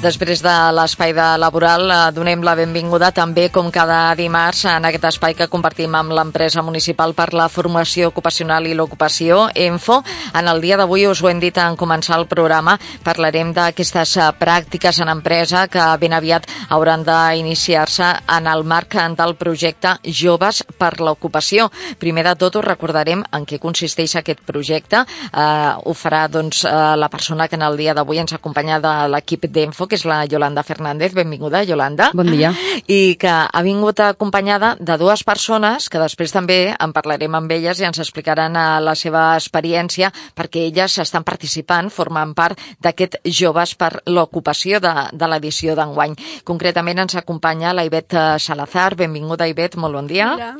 Després 0.00 0.40
de 0.40 0.52
l'espai 0.72 1.12
de 1.12 1.24
laboral, 1.36 1.82
eh, 1.92 1.96
donem 2.16 2.40
la 2.40 2.54
benvinguda 2.56 3.10
també, 3.12 3.50
com 3.52 3.66
cada 3.70 4.14
dimarts, 4.16 4.62
en 4.64 4.86
aquest 4.88 5.04
espai 5.04 5.34
que 5.36 5.46
compartim 5.52 5.92
amb 5.94 6.14
l'empresa 6.16 6.62
municipal 6.62 7.12
per 7.12 7.34
la 7.34 7.50
formació 7.52 8.08
ocupacional 8.08 8.64
i 8.66 8.72
l'ocupació, 8.72 9.50
ENFO. 9.54 10.02
En 10.32 10.48
el 10.48 10.62
dia 10.62 10.78
d'avui, 10.78 11.06
us 11.06 11.20
ho 11.20 11.28
hem 11.28 11.38
dit 11.38 11.58
en 11.58 11.76
començar 11.76 12.16
el 12.16 12.24
programa, 12.28 12.78
parlarem 13.04 13.52
d'aquestes 13.52 14.16
eh, 14.16 14.30
pràctiques 14.40 15.02
en 15.02 15.10
empresa 15.12 15.66
que 15.68 15.84
ben 16.00 16.16
aviat 16.16 16.48
hauran 16.70 17.04
d'iniciar-se 17.04 18.08
en 18.38 18.46
el 18.46 18.64
marc 18.64 18.96
del 19.18 19.36
projecte 19.36 19.98
Joves 20.02 20.62
per 20.78 20.94
l'Ocupació. 20.98 21.68
Primer 21.98 22.24
de 22.24 22.34
tot, 22.36 22.56
us 22.56 22.64
recordarem 22.64 23.22
en 23.36 23.44
què 23.44 23.60
consisteix 23.60 24.16
aquest 24.16 24.40
projecte. 24.48 25.04
Eh, 25.04 25.74
ho 25.84 25.92
farà 25.92 26.26
doncs, 26.26 26.64
eh, 26.64 26.96
la 26.96 27.10
persona 27.10 27.48
que 27.48 27.60
en 27.60 27.68
el 27.68 27.76
dia 27.76 27.92
d'avui 27.92 28.16
ens 28.24 28.32
acompanya 28.32 28.80
de 28.80 28.96
l'equip 29.12 29.44
d'ENFO, 29.44 29.89
que 29.90 29.98
és 29.98 30.06
la 30.06 30.22
Yolanda 30.30 30.62
Fernández. 30.62 31.12
Benvinguda, 31.16 31.64
Yolanda. 31.66 32.10
Bon 32.14 32.28
dia. 32.30 32.52
I 32.86 33.16
que 33.20 33.30
ha 33.30 33.62
vingut 33.66 34.00
acompanyada 34.04 34.76
de 34.78 34.96
dues 35.00 35.24
persones 35.26 35.88
que 35.90 36.00
després 36.00 36.32
també 36.32 36.60
en 36.72 36.94
parlarem 36.94 37.34
amb 37.36 37.50
elles 37.52 37.80
i 37.80 37.88
ens 37.88 38.00
explicaran 38.02 38.56
eh, 38.56 38.66
la 38.84 38.94
seva 38.94 39.24
experiència 39.38 40.12
perquè 40.38 40.68
elles 40.68 40.98
estan 41.02 41.26
participant, 41.26 41.90
formant 41.90 42.34
part 42.38 42.60
d'aquest 42.80 43.18
Joves 43.24 43.74
per 43.80 43.92
l'Ocupació 44.06 44.80
de, 44.80 44.94
de 45.12 45.32
l'edició 45.32 45.74
d'enguany. 45.78 46.14
Concretament 46.46 47.02
ens 47.06 47.18
acompanya 47.18 47.74
la 47.74 47.84
Ivet 47.88 48.14
eh, 48.14 48.38
Salazar. 48.38 48.94
Benvinguda, 49.00 49.50
Ivet, 49.50 49.76
molt 49.76 49.98
bon 49.98 50.08
dia. 50.10 50.32
Hola. 50.36 50.54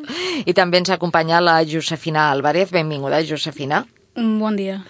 I 0.44 0.56
també 0.56 0.83
ens 0.83 0.90
acompanya 0.90 1.40
la 1.44 1.60
Josefina 1.64 2.30
Álvarez. 2.34 2.74
Benvinguda, 2.74 3.22
Josefina. 3.22 3.84
Un 4.20 4.34
bon 4.38 4.56
dia. 4.58 4.82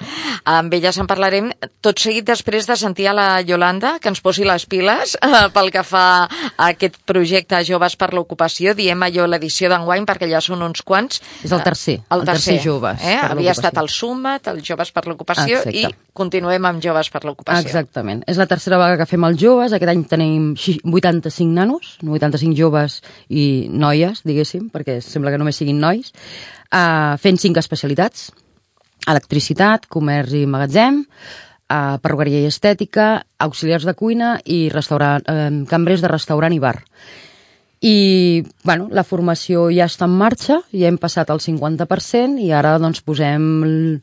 Amb 0.50 0.72
elles 0.74 0.96
en 0.98 1.06
parlarem 1.06 1.50
tot 1.84 2.00
seguit 2.02 2.24
després 2.26 2.66
de 2.66 2.74
sentir 2.80 3.06
a 3.06 3.12
la 3.14 3.26
Yolanda 3.46 3.92
que 4.02 4.08
ens 4.10 4.18
posi 4.24 4.42
les 4.48 4.64
piles 4.66 5.12
eh, 5.22 5.42
pel 5.54 5.68
que 5.70 5.82
fa 5.86 6.04
a 6.26 6.66
aquest 6.70 6.96
projecte 7.06 7.60
Joves 7.68 7.94
per 8.00 8.08
l'Ocupació. 8.16 8.72
Diem 8.74 9.04
allò 9.06 9.26
l'edició 9.30 9.68
d'enguany 9.70 10.06
perquè 10.08 10.26
ja 10.32 10.40
són 10.42 10.64
uns 10.66 10.82
quants. 10.82 11.20
És 11.44 11.52
el 11.54 11.62
tercer, 11.62 11.98
El, 12.10 12.22
el 12.24 12.26
tercer 12.32 12.56
Joves 12.64 13.04
Eh? 13.04 13.16
per 13.20 13.30
Havia 13.36 13.54
estat 13.54 13.78
el 13.78 13.88
Summit, 13.92 14.48
el 14.50 14.62
Joves 14.66 14.90
per 14.96 15.06
l'Ocupació 15.06 15.62
i 15.70 15.84
continuem 16.16 16.66
amb 16.72 16.82
Joves 16.82 17.12
per 17.14 17.22
l'Ocupació. 17.28 17.62
Exactament. 17.68 18.24
És 18.26 18.40
la 18.40 18.48
tercera 18.50 18.80
vegada 18.80 18.98
que 19.04 19.06
fem 19.12 19.24
els 19.30 19.38
joves. 19.40 19.72
Aquest 19.76 19.92
any 19.94 20.04
tenim 20.10 20.52
xi- 20.58 20.80
85 20.84 21.54
nanos, 21.54 21.94
85 22.02 22.56
joves 22.58 23.00
i 23.28 23.68
noies, 23.70 24.24
diguéssim, 24.26 24.70
perquè 24.74 24.98
sembla 25.04 25.30
que 25.30 25.38
només 25.38 25.56
siguin 25.60 25.78
nois, 25.80 26.10
uh, 26.74 27.14
fent 27.22 27.38
cinc 27.38 27.60
especialitats. 27.62 28.30
Electricitat, 29.08 29.86
comerç 29.88 30.34
i 30.36 30.44
magatzem, 30.50 31.00
uh, 31.04 31.96
perruqueria 32.02 32.42
i 32.44 32.50
estètica, 32.50 33.22
auxiliars 33.38 33.86
de 33.88 33.94
cuina 33.96 34.34
i 34.44 34.68
restaurant, 34.72 35.24
uh, 35.24 35.48
cambrers 35.70 36.04
de 36.04 36.12
restaurant 36.12 36.52
i 36.52 36.60
bar. 36.62 36.76
I, 37.80 38.44
bueno, 38.62 38.90
la 38.92 39.06
formació 39.08 39.70
ja 39.72 39.86
està 39.88 40.04
en 40.04 40.18
marxa, 40.20 40.60
ja 40.74 40.90
hem 40.90 40.98
passat 41.00 41.30
el 41.32 41.40
50% 41.40 42.42
i 42.44 42.50
ara 42.52 42.74
doncs 42.78 43.00
posem 43.00 43.46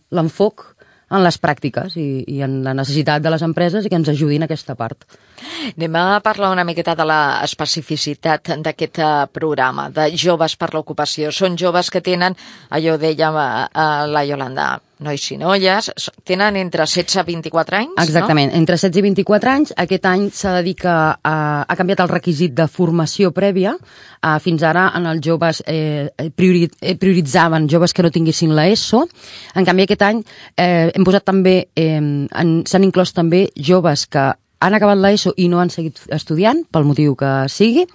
l'enfoc 0.10 0.72
en 1.08 1.24
les 1.24 1.38
pràctiques 1.40 1.96
i, 1.96 2.24
i 2.28 2.42
en 2.44 2.60
la 2.66 2.74
necessitat 2.76 3.24
de 3.24 3.32
les 3.32 3.44
empreses 3.46 3.86
i 3.86 3.92
que 3.92 3.96
ens 4.00 4.10
ajudin 4.12 4.44
aquesta 4.44 4.76
part. 4.76 5.06
Anem 5.70 5.96
a 6.00 6.20
parlar 6.26 6.52
una 6.52 6.66
miqueta 6.68 6.98
de 7.00 7.06
la 7.08 7.22
especificitat 7.46 8.52
d'aquest 8.66 9.00
eh, 9.00 9.12
programa, 9.32 9.88
de 9.94 10.10
joves 10.18 10.58
per 10.60 10.74
l'ocupació. 10.74 11.32
Són 11.32 11.56
joves 11.60 11.92
que 11.94 12.04
tenen, 12.04 12.36
allò 12.70 12.98
deia 13.00 13.32
eh, 13.32 13.88
la 14.12 14.26
Yolanda, 14.28 14.68
nois 15.04 15.24
i 15.32 15.38
noies, 15.38 15.90
tenen 16.26 16.58
entre 16.58 16.88
16 16.88 17.22
i 17.22 17.36
24 17.36 17.78
anys, 17.78 18.00
Exactament, 18.02 18.52
entre 18.58 18.78
16 18.78 18.98
i 18.98 19.04
24 19.06 19.52
anys. 19.52 19.74
Aquest 19.78 20.08
any 20.10 20.28
s'ha 20.34 20.56
de 20.58 20.64
dir 20.66 20.74
que 20.80 20.94
ha, 20.94 21.76
canviat 21.78 22.02
el 22.06 22.10
requisit 22.12 22.56
de 22.58 22.68
formació 22.72 23.32
prèvia. 23.36 23.76
Uh, 24.18 24.38
fins 24.42 24.64
ara 24.66 24.88
en 24.98 25.06
els 25.06 25.22
joves 25.24 25.62
eh, 25.70 26.10
priori, 26.36 26.66
eh, 26.82 26.96
prioritzaven 26.98 27.68
joves 27.70 27.94
que 27.94 28.06
no 28.06 28.12
tinguessin 28.14 28.56
l'ESO. 28.58 29.04
En 29.56 29.68
canvi 29.68 29.86
aquest 29.86 30.08
any 30.08 30.24
eh, 30.58 30.90
hem 30.90 31.06
posat 31.06 31.28
també, 31.28 31.60
eh, 31.78 32.02
s'han 32.66 32.88
inclòs 32.88 33.14
també 33.14 33.48
joves 33.56 34.08
que 34.10 34.32
han 34.60 34.74
acabat 34.74 34.98
l'ESO 34.98 35.36
i 35.38 35.48
no 35.52 35.62
han 35.62 35.70
seguit 35.70 36.02
estudiant, 36.14 36.64
pel 36.74 36.88
motiu 36.88 37.14
que 37.18 37.34
sigui, 37.54 37.86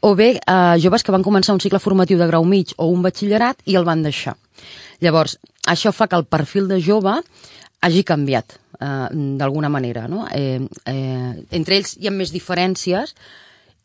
o 0.00 0.14
bé 0.14 0.30
eh, 0.38 0.76
joves 0.82 1.02
que 1.02 1.14
van 1.14 1.26
començar 1.26 1.56
un 1.56 1.62
cicle 1.62 1.80
formatiu 1.82 2.18
de 2.18 2.28
grau 2.30 2.44
mig 2.44 2.74
o 2.76 2.88
un 2.92 3.02
batxillerat 3.02 3.62
i 3.66 3.76
el 3.78 3.86
van 3.88 4.02
deixar. 4.06 4.36
Llavors, 5.00 5.38
això 5.66 5.92
fa 5.94 6.08
que 6.08 6.18
el 6.18 6.26
perfil 6.26 6.68
de 6.70 6.80
jove 6.82 7.18
hagi 7.80 8.04
canviat 8.04 8.58
eh, 8.80 9.08
d'alguna 9.40 9.68
manera. 9.68 10.06
No? 10.08 10.26
Eh, 10.32 10.60
eh, 10.86 11.34
entre 11.50 11.78
ells 11.78 11.96
hi 11.98 12.08
ha 12.08 12.14
més 12.14 12.32
diferències 12.34 13.14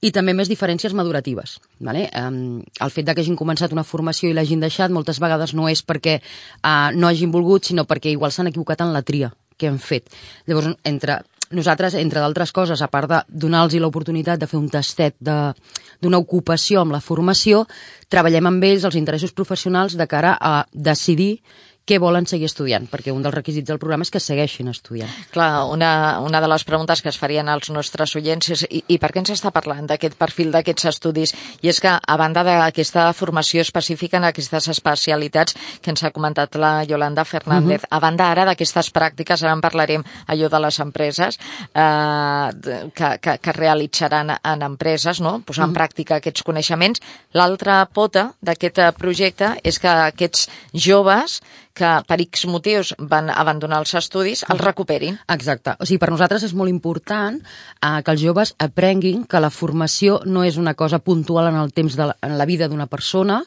i 0.04 0.12
també 0.12 0.34
més 0.36 0.50
diferències 0.52 0.94
maduratives. 0.94 1.58
Vale? 1.80 2.10
El 2.12 2.92
fet 2.92 3.08
que 3.08 3.24
hagin 3.24 3.40
començat 3.40 3.72
una 3.72 3.86
formació 3.88 4.30
i 4.30 4.36
l'hagin 4.36 4.64
deixat 4.64 4.92
moltes 4.92 5.22
vegades 5.24 5.54
no 5.56 5.70
és 5.72 5.80
perquè 5.86 6.18
uh, 6.20 6.92
no 6.92 7.08
hagin 7.08 7.32
volgut, 7.32 7.70
sinó 7.70 7.86
perquè 7.88 8.12
igual 8.12 8.34
s'han 8.36 8.52
equivocat 8.52 8.84
en 8.84 8.92
la 8.92 9.02
tria 9.08 9.32
que 9.56 9.70
han 9.70 9.80
fet. 9.80 10.12
Llavors, 10.50 10.74
entre 10.84 11.22
nosaltres, 11.54 11.96
entre 12.00 12.22
d'altres 12.22 12.52
coses, 12.52 12.82
a 12.82 12.90
part 12.92 13.10
de 13.10 13.20
donar-los 13.46 13.78
l'oportunitat 13.82 14.42
de 14.42 14.50
fer 14.50 14.60
un 14.60 14.70
tastet 14.70 15.16
d'una 15.22 16.22
ocupació 16.22 16.82
amb 16.82 16.96
la 16.96 17.02
formació, 17.02 17.64
treballem 18.10 18.50
amb 18.50 18.66
ells 18.68 18.88
els 18.90 18.98
interessos 19.00 19.34
professionals 19.34 19.98
de 19.98 20.08
cara 20.08 20.38
a 20.40 20.66
decidir 20.74 21.44
què 21.84 21.98
volen 22.00 22.24
seguir 22.30 22.48
estudiant, 22.48 22.86
perquè 22.88 23.12
un 23.12 23.24
dels 23.26 23.36
requisits 23.36 23.68
del 23.68 23.80
programa 23.80 24.06
és 24.06 24.12
que 24.14 24.22
segueixin 24.24 24.70
estudiant. 24.72 25.10
Clar, 25.34 25.66
una, 25.68 26.20
una 26.24 26.40
de 26.40 26.48
les 26.48 26.64
preguntes 26.64 27.02
que 27.04 27.12
es 27.12 27.18
farien 27.20 27.50
als 27.52 27.68
nostres 27.76 28.14
oients 28.16 28.54
és 28.56 28.64
i, 28.70 28.80
i 28.96 28.98
per 29.02 29.10
què 29.12 29.20
ens 29.20 29.34
està 29.36 29.52
parlant 29.52 29.90
d'aquest 29.90 30.16
perfil 30.20 30.54
d'aquests 30.54 30.88
estudis? 30.94 31.34
I 31.62 31.74
és 31.74 31.82
que, 31.84 31.92
a 31.92 32.16
banda 32.20 32.46
d'aquesta 32.48 33.10
formació 33.18 33.66
específica 33.68 34.22
en 34.22 34.30
aquestes 34.30 34.70
especialitats 34.72 35.58
que 35.84 35.92
ens 35.92 36.06
ha 36.08 36.14
comentat 36.16 36.56
la 36.56 36.72
Yolanda 36.88 37.26
Fernández, 37.28 37.84
a 37.92 38.00
banda 38.00 38.30
ara 38.32 38.48
d'aquestes 38.48 38.94
pràctiques, 38.96 39.44
ara 39.44 39.52
en 39.58 39.64
parlarem 39.66 40.08
allò 40.32 40.48
de 40.48 40.64
les 40.64 40.80
empreses 40.80 41.40
eh, 41.74 42.48
que, 42.96 43.12
que, 43.20 43.36
que 43.44 43.58
realitzaran 43.60 44.38
en 44.38 44.66
empreses, 44.70 45.20
no? 45.20 45.42
posar 45.44 45.68
en 45.68 45.76
pràctica 45.76 46.22
aquests 46.22 46.48
coneixements. 46.48 47.04
L'altra 47.36 47.82
pota 47.92 48.30
d'aquest 48.40 48.80
projecte 48.96 49.58
és 49.68 49.84
que 49.84 49.92
aquests 50.14 50.48
joves 50.72 51.42
que 51.74 51.92
per 52.08 52.20
X 52.22 52.46
motius 52.50 52.94
van 53.00 53.32
abandonar 53.34 53.82
els 53.82 53.94
estudis 53.98 54.44
els 54.50 54.62
recuperin. 54.62 55.18
Exacte. 55.34 55.76
O 55.80 55.88
sigui, 55.88 56.00
per 56.02 56.12
nosaltres 56.14 56.46
és 56.48 56.54
molt 56.58 56.72
important 56.72 57.40
eh, 57.42 58.02
que 58.06 58.14
els 58.14 58.22
joves 58.22 58.54
aprenguin 58.62 59.26
que 59.30 59.42
la 59.42 59.52
formació 59.54 60.20
no 60.26 60.46
és 60.46 60.60
una 60.62 60.76
cosa 60.78 61.00
puntual 61.00 61.50
en 61.50 61.58
el 61.62 61.74
temps 61.74 61.98
de 61.98 62.12
la, 62.12 62.18
en 62.22 62.38
la 62.38 62.46
vida 62.50 62.70
d'una 62.70 62.88
persona, 62.88 63.42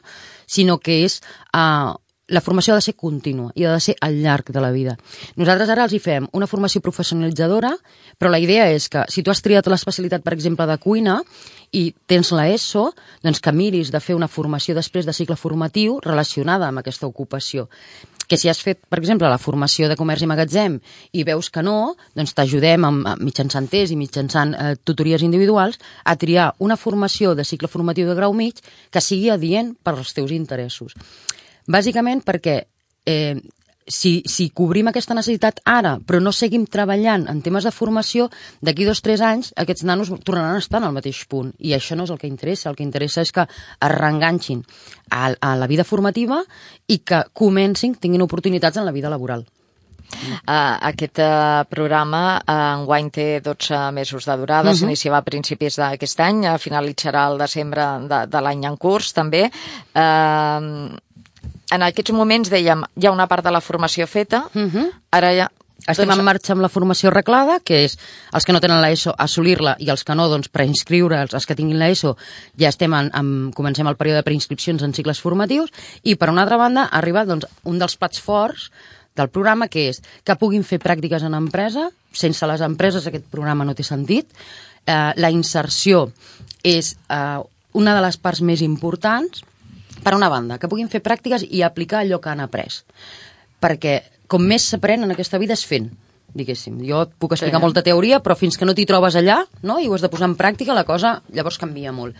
sinó 0.45 0.79
que 0.79 1.03
és... 1.05 1.21
Eh, 1.53 1.95
la 2.27 2.41
formació 2.43 2.73
ha 2.73 2.79
de 2.81 2.83
ser 2.83 2.97
contínua 2.99 3.53
i 3.55 3.63
ha 3.63 3.71
de 3.71 3.79
ser 3.79 3.93
al 4.03 4.17
llarg 4.19 4.49
de 4.51 4.59
la 4.59 4.73
vida. 4.75 4.97
Nosaltres 5.39 5.69
ara 5.71 5.85
els 5.87 5.93
hi 5.95 5.99
fem 6.03 6.27
una 6.35 6.49
formació 6.51 6.81
professionalitzadora, 6.83 7.71
però 8.19 8.31
la 8.33 8.41
idea 8.43 8.65
és 8.67 8.89
que 8.91 9.05
si 9.07 9.23
tu 9.23 9.31
has 9.31 9.39
triat 9.39 9.69
l'especialitat, 9.71 10.25
per 10.25 10.35
exemple, 10.35 10.67
de 10.67 10.75
cuina 10.83 11.21
i 11.71 11.85
tens 12.05 12.33
la 12.35 12.49
ESO, 12.51 12.89
doncs 13.23 13.39
que 13.39 13.55
miris 13.55 13.93
de 13.95 14.03
fer 14.03 14.17
una 14.19 14.27
formació 14.27 14.75
després 14.75 15.07
de 15.07 15.15
cicle 15.15 15.39
formatiu 15.39 16.01
relacionada 16.03 16.67
amb 16.67 16.83
aquesta 16.83 17.07
ocupació 17.07 17.69
que 18.27 18.37
si 18.37 18.49
has 18.51 18.59
fet, 18.63 18.81
per 18.89 18.99
exemple, 18.99 19.29
la 19.31 19.39
formació 19.39 19.87
de 19.89 19.95
comerç 19.99 20.25
i 20.25 20.29
magatzem 20.29 20.77
i 21.15 21.23
veus 21.27 21.49
que 21.53 21.63
no, 21.63 21.95
doncs 22.17 22.35
t'ajudem 22.37 22.85
mitjançant 23.23 23.69
test 23.71 23.95
i 23.95 23.99
mitjançant 23.99 24.53
eh, 24.53 24.73
tutories 24.83 25.23
individuals 25.23 25.79
a 26.03 26.17
triar 26.19 26.51
una 26.59 26.77
formació 26.77 27.33
de 27.35 27.47
cicle 27.47 27.71
formatiu 27.71 28.09
de 28.09 28.17
grau 28.17 28.35
mig 28.35 28.59
que 28.91 29.03
sigui 29.03 29.31
adient 29.31 29.73
per 29.83 29.95
als 29.95 30.13
teus 30.17 30.33
interessos. 30.35 30.93
Bàsicament 31.67 32.23
perquè 32.27 32.59
eh, 33.07 33.39
si, 33.87 34.21
si 34.27 34.49
cobrim 34.51 34.91
aquesta 34.91 35.15
necessitat 35.17 35.61
ara, 35.65 35.97
però 36.03 36.19
no 36.21 36.33
seguim 36.35 36.67
treballant 36.67 37.25
en 37.31 37.41
temes 37.41 37.67
de 37.67 37.73
formació, 37.73 38.29
d'aquí 38.61 38.85
dos 38.87 39.01
o 39.01 39.07
tres 39.07 39.23
anys 39.23 39.53
aquests 39.55 39.87
nanos 39.87 40.11
tornaran 40.27 40.59
a 40.59 40.63
estar 40.63 40.81
en 40.81 40.89
el 40.89 40.95
mateix 40.95 41.23
punt. 41.31 41.53
I 41.59 41.73
això 41.77 41.95
no 41.95 42.07
és 42.07 42.13
el 42.13 42.19
que 42.21 42.29
interessa. 42.29 42.69
El 42.69 42.77
que 42.77 42.85
interessa 42.85 43.23
és 43.23 43.31
que 43.31 43.47
es 43.47 43.91
reenganxin 43.95 44.63
a, 45.09 45.33
a 45.39 45.55
la 45.55 45.67
vida 45.67 45.87
formativa 45.87 46.43
i 46.87 46.99
que 46.99 47.23
comencin, 47.33 47.95
tinguin 47.95 48.25
oportunitats 48.27 48.77
en 48.77 48.85
la 48.85 48.95
vida 48.95 49.09
laboral. 49.09 49.47
Uh, 50.07 50.79
aquest 50.87 51.19
uh, 51.19 51.65
programa 51.67 52.37
uh, 52.39 52.53
enguany 52.77 53.09
té 53.11 53.25
12 53.43 53.79
mesos 53.91 54.25
de 54.25 54.37
durada, 54.39 54.69
uh 54.69 54.73
-huh. 54.73 54.79
s'iniciava 54.79 55.17
a 55.17 55.25
principis 55.25 55.75
d'aquest 55.75 56.19
any, 56.19 56.45
uh, 56.47 56.57
finalitzarà 56.57 57.27
el 57.27 57.37
desembre 57.37 57.83
de, 58.07 58.25
de 58.27 58.41
l'any 58.41 58.65
en 58.65 58.77
curs 58.77 59.11
també. 59.13 59.51
Uh, 59.93 60.95
en 61.71 61.83
aquests 61.83 62.11
moments, 62.15 62.49
dèiem, 62.49 62.83
hi 62.95 63.05
ha 63.07 63.11
una 63.11 63.27
part 63.27 63.43
de 63.45 63.51
la 63.51 63.61
formació 63.61 64.07
feta, 64.07 64.45
uh 64.53 64.59
Mhm. 64.59 64.69
-huh. 64.75 64.91
ara 65.11 65.33
ja... 65.35 65.51
Estem 65.87 66.09
en 66.09 66.23
marxa 66.23 66.53
amb 66.53 66.61
la 66.63 66.69
formació 66.69 67.09
arreglada, 67.09 67.59
que 67.63 67.85
és 67.85 67.97
els 68.33 68.43
que 68.43 68.51
no 68.51 68.59
tenen 68.59 68.81
l'ESO 68.81 69.13
assolir-la 69.17 69.75
i 69.79 69.89
els 69.89 70.03
que 70.03 70.15
no, 70.15 70.27
doncs, 70.27 70.49
preinscriure'ls, 70.49 71.33
els 71.33 71.45
que 71.45 71.55
tinguin 71.55 71.77
l'ESO, 71.79 72.17
ja 72.57 72.69
estem 72.69 72.91
en, 72.93 73.11
en, 73.13 73.51
comencem 73.53 73.87
el 73.87 73.95
període 73.95 74.17
de 74.17 74.23
preinscripcions 74.23 74.81
en 74.83 74.93
cicles 74.93 75.21
formatius, 75.21 75.69
i 76.03 76.15
per 76.15 76.29
una 76.29 76.41
altra 76.41 76.57
banda 76.57 76.89
ha 76.91 76.97
arribat 76.97 77.27
doncs, 77.27 77.45
un 77.63 77.77
dels 77.79 77.95
plats 77.95 78.19
forts 78.19 78.71
del 79.15 79.29
programa, 79.29 79.67
que 79.67 79.87
és 79.89 80.01
que 80.25 80.35
puguin 80.35 80.63
fer 80.63 80.79
pràctiques 80.79 81.23
en 81.23 81.33
empresa, 81.35 81.89
sense 82.11 82.45
les 82.47 82.61
empreses 82.61 83.05
aquest 83.07 83.25
programa 83.29 83.63
no 83.63 83.75
té 83.75 83.83
sentit, 83.83 84.25
eh, 84.85 85.13
la 85.15 85.29
inserció 85.29 86.11
és 86.63 86.97
eh, 87.09 87.39
una 87.73 87.95
de 87.95 88.01
les 88.01 88.17
parts 88.17 88.41
més 88.41 88.61
importants, 88.61 89.43
per 90.03 90.15
una 90.15 90.29
banda, 90.29 90.57
que 90.57 90.69
puguin 90.69 90.89
fer 90.91 91.03
pràctiques 91.05 91.45
i 91.49 91.63
aplicar 91.65 92.03
allò 92.03 92.21
que 92.21 92.33
han 92.33 92.43
après. 92.43 92.83
Perquè 93.63 94.01
com 94.27 94.43
més 94.43 94.67
s'aprèn 94.69 95.05
en 95.05 95.13
aquesta 95.15 95.39
vida 95.41 95.57
és 95.57 95.65
fent 95.65 95.89
diguéssim. 96.37 96.81
Jo 96.87 97.03
et 97.05 97.13
puc 97.19 97.33
explicar 97.33 97.59
sí. 97.59 97.63
molta 97.63 97.83
teoria, 97.85 98.19
però 98.23 98.35
fins 98.37 98.57
que 98.59 98.67
no 98.67 98.75
t'hi 98.77 98.87
trobes 98.89 99.17
allà 99.19 99.39
no, 99.63 99.79
i 99.79 99.87
ho 99.87 99.95
has 99.95 100.03
de 100.05 100.11
posar 100.11 100.29
en 100.29 100.37
pràctica, 100.39 100.75
la 100.77 100.85
cosa 100.87 101.17
llavors 101.33 101.59
canvia 101.61 101.93
molt. 101.95 102.17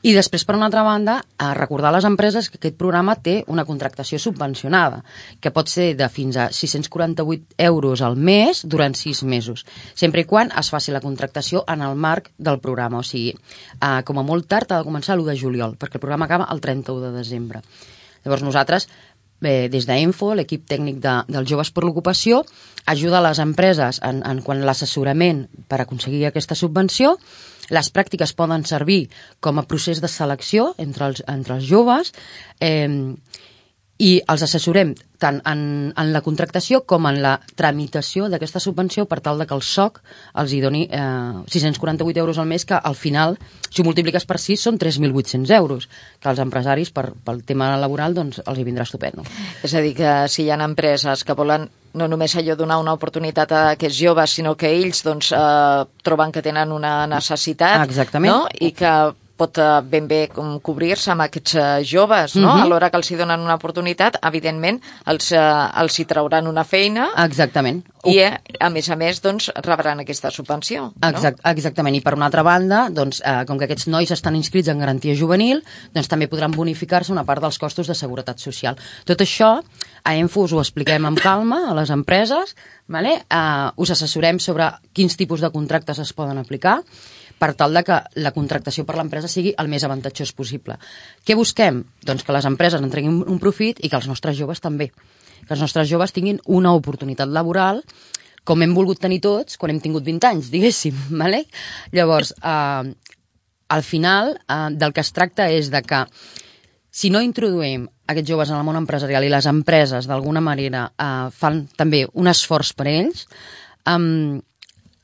I 0.00 0.14
després, 0.16 0.46
per 0.48 0.54
una 0.56 0.64
altra 0.70 0.80
banda, 0.80 1.18
a 1.36 1.50
recordar 1.52 1.90
a 1.90 1.96
les 1.98 2.06
empreses 2.08 2.48
que 2.48 2.56
aquest 2.56 2.78
programa 2.80 3.18
té 3.20 3.42
una 3.52 3.66
contractació 3.68 4.16
subvencionada, 4.22 5.02
que 5.44 5.52
pot 5.52 5.68
ser 5.68 5.90
de 5.98 6.08
fins 6.08 6.38
a 6.40 6.46
648 6.56 7.58
euros 7.66 8.00
al 8.00 8.16
mes 8.16 8.62
durant 8.64 8.96
6 8.96 9.22
mesos, 9.28 9.66
sempre 9.92 10.24
i 10.24 10.28
quan 10.30 10.54
es 10.56 10.72
faci 10.72 10.94
la 10.94 11.04
contractació 11.04 11.66
en 11.68 11.84
el 11.84 12.00
marc 12.00 12.32
del 12.38 12.62
programa. 12.64 13.04
O 13.04 13.04
sigui, 13.04 13.34
eh, 13.36 14.00
com 14.08 14.18
a 14.18 14.24
molt 14.24 14.48
tard 14.48 14.72
ha 14.72 14.80
de 14.80 14.88
començar 14.88 15.18
l'1 15.18 15.34
de 15.34 15.36
juliol, 15.36 15.76
perquè 15.76 16.00
el 16.00 16.06
programa 16.06 16.24
acaba 16.24 16.48
el 16.48 16.64
31 16.64 17.04
de 17.04 17.12
desembre. 17.18 17.60
Llavors 18.24 18.44
nosaltres 18.44 18.88
Bé, 19.40 19.70
des 19.72 19.86
d'Enfo, 19.88 20.34
l'equip 20.36 20.66
tècnic 20.68 20.98
de, 21.00 21.14
dels 21.32 21.48
joves 21.48 21.70
per 21.72 21.86
l'ocupació, 21.86 22.42
ajuda 22.92 23.22
les 23.24 23.38
empreses 23.40 24.00
en, 24.04 24.20
en 24.20 24.42
quan 24.44 24.60
l'assessorament 24.68 25.46
per 25.64 25.80
aconseguir 25.80 26.26
aquesta 26.28 26.58
subvenció 26.58 27.14
les 27.70 27.90
pràctiques 27.94 28.34
poden 28.36 28.66
servir 28.68 29.04
com 29.40 29.58
a 29.58 29.66
procés 29.70 30.02
de 30.02 30.10
selecció 30.10 30.72
entre 30.78 31.10
els, 31.10 31.24
entre 31.30 31.58
els 31.58 31.66
joves 31.70 32.12
eh, 32.60 32.88
i 34.00 34.10
els 34.32 34.42
assessorem 34.46 34.94
tant 35.20 35.42
en, 35.44 35.62
en 35.92 36.12
la 36.14 36.22
contractació 36.24 36.80
com 36.88 37.04
en 37.10 37.18
la 37.20 37.34
tramitació 37.58 38.30
d'aquesta 38.32 38.62
subvenció 38.64 39.04
per 39.08 39.20
tal 39.20 39.40
de 39.40 39.46
que 39.48 39.56
el 39.56 39.60
SOC 39.66 40.00
els 40.40 40.54
hi 40.56 40.62
doni 40.64 40.86
eh, 40.88 41.42
648 41.52 42.22
euros 42.22 42.40
al 42.40 42.48
mes, 42.48 42.64
que 42.64 42.78
al 42.78 42.96
final, 42.96 43.36
si 43.68 43.82
ho 43.82 43.84
multipliques 43.84 44.24
per 44.24 44.40
6, 44.40 44.64
són 44.70 44.80
3.800 44.80 45.52
euros, 45.58 45.90
que 46.20 46.32
als 46.32 46.40
empresaris, 46.40 46.94
per, 46.96 47.10
pel 47.12 47.44
tema 47.44 47.74
laboral, 47.76 48.16
doncs 48.16 48.40
els 48.46 48.58
hi 48.58 48.64
vindrà 48.64 48.88
estupendo. 48.88 49.26
És 49.62 49.76
a 49.76 49.84
dir, 49.84 49.92
que 49.98 50.16
si 50.32 50.46
hi 50.46 50.50
ha 50.50 50.60
empreses 50.64 51.24
que 51.24 51.36
volen 51.36 51.68
no 52.00 52.06
només 52.06 52.36
allò 52.38 52.54
donar 52.56 52.78
una 52.80 52.94
oportunitat 52.94 53.52
a 53.52 53.62
aquests 53.74 53.98
joves, 53.98 54.36
sinó 54.38 54.54
que 54.56 54.70
ells 54.70 55.02
doncs, 55.04 55.32
eh, 55.34 55.84
troben 56.06 56.32
que 56.32 56.42
tenen 56.42 56.72
una 56.72 57.06
necessitat 57.10 57.82
Exactament. 57.84 58.32
no? 58.32 58.46
i 58.60 58.70
que 58.72 58.92
pot 59.40 59.60
eh, 59.60 59.68
ben 59.92 60.08
bé 60.10 60.20
cobrir-se 60.34 61.12
amb 61.14 61.24
aquests 61.24 61.56
eh, 61.56 61.68
joves, 61.86 62.36
no? 62.36 62.48
Uh 62.48 62.54
-huh. 62.58 62.64
A 62.64 62.68
l'hora 62.68 62.90
que 62.90 62.98
els 63.00 63.10
hi 63.10 63.16
donen 63.16 63.40
una 63.40 63.56
oportunitat, 63.56 64.18
evidentment, 64.22 64.80
els, 65.06 65.32
eh, 65.32 65.80
els 65.82 65.98
hi 65.98 66.04
trauran 66.04 66.46
una 66.46 66.64
feina. 66.64 67.10
Exactament. 67.24 67.84
I, 68.04 68.22
a 68.60 68.70
més 68.70 68.88
a 68.88 68.96
més, 68.96 69.20
doncs, 69.20 69.50
rebran 69.60 70.00
aquesta 70.00 70.30
subvenció. 70.30 70.92
Exact, 71.02 71.40
no? 71.44 71.50
Exactament. 71.50 71.96
I 71.96 72.00
per 72.00 72.14
una 72.14 72.26
altra 72.26 72.42
banda, 72.42 72.88
doncs, 72.90 73.20
eh, 73.20 73.44
com 73.46 73.58
que 73.58 73.64
aquests 73.64 73.88
nois 73.88 74.10
estan 74.10 74.36
inscrits 74.36 74.68
en 74.68 74.78
garantia 74.78 75.14
juvenil, 75.14 75.62
doncs 75.92 76.08
també 76.08 76.28
podran 76.28 76.50
bonificar-se 76.50 77.12
una 77.12 77.24
part 77.24 77.42
dels 77.42 77.58
costos 77.58 77.86
de 77.86 77.94
seguretat 77.94 78.38
social. 78.38 78.76
Tot 79.04 79.20
això, 79.20 79.62
a 80.04 80.16
Enfo 80.16 80.40
us 80.40 80.52
ho 80.52 80.60
expliquem 80.60 81.04
amb 81.04 81.20
calma 81.20 81.70
a 81.70 81.74
les 81.74 81.90
empreses, 81.90 82.56
vale? 82.88 83.22
eh, 83.28 83.70
us 83.76 83.90
assessorem 83.90 84.38
sobre 84.38 84.72
quins 84.92 85.16
tipus 85.16 85.40
de 85.40 85.50
contractes 85.50 85.98
es 85.98 86.12
poden 86.12 86.38
aplicar, 86.38 86.80
per 87.40 87.54
tal 87.56 87.72
de 87.74 87.82
que 87.86 87.96
la 88.20 88.34
contractació 88.36 88.84
per 88.84 88.98
l'empresa 88.98 89.30
sigui 89.32 89.54
el 89.58 89.70
més 89.72 89.84
avantatjós 89.86 90.34
possible. 90.36 90.76
Què 91.24 91.36
busquem? 91.38 91.82
Doncs 92.04 92.26
que 92.26 92.36
les 92.36 92.48
empreses 92.48 92.82
en 92.82 92.92
treguin 92.92 93.22
un 93.24 93.40
profit 93.40 93.80
i 93.80 93.88
que 93.88 93.96
els 93.96 94.08
nostres 94.10 94.36
joves 94.36 94.60
també. 94.60 94.90
Que 95.46 95.56
els 95.56 95.64
nostres 95.64 95.88
joves 95.88 96.12
tinguin 96.12 96.40
una 96.46 96.74
oportunitat 96.76 97.32
laboral 97.32 97.80
com 98.44 98.62
hem 98.64 98.74
volgut 98.76 99.00
tenir 99.00 99.20
tots 99.24 99.56
quan 99.60 99.72
hem 99.72 99.80
tingut 99.80 100.04
20 100.04 100.28
anys, 100.30 100.50
diguéssim. 100.54 100.96
Vale? 101.16 101.44
Llavors, 101.96 102.34
eh, 102.36 102.92
al 103.70 103.86
final, 103.86 104.36
eh, 104.44 104.68
del 104.76 104.92
que 104.92 105.04
es 105.04 105.12
tracta 105.16 105.48
és 105.50 105.72
de 105.72 105.82
que 105.86 106.04
si 106.90 107.08
no 107.08 107.22
introduïm 107.22 107.86
aquests 108.10 108.28
joves 108.28 108.50
en 108.50 108.58
el 108.58 108.66
món 108.66 108.76
empresarial 108.80 109.24
i 109.24 109.30
les 109.30 109.46
empreses 109.46 110.08
d'alguna 110.10 110.42
manera 110.44 110.88
eh, 110.90 111.30
fan 111.32 111.64
també 111.78 112.04
un 112.12 112.28
esforç 112.28 112.74
per 112.76 112.88
ells, 112.90 113.26
eh, 113.86 114.40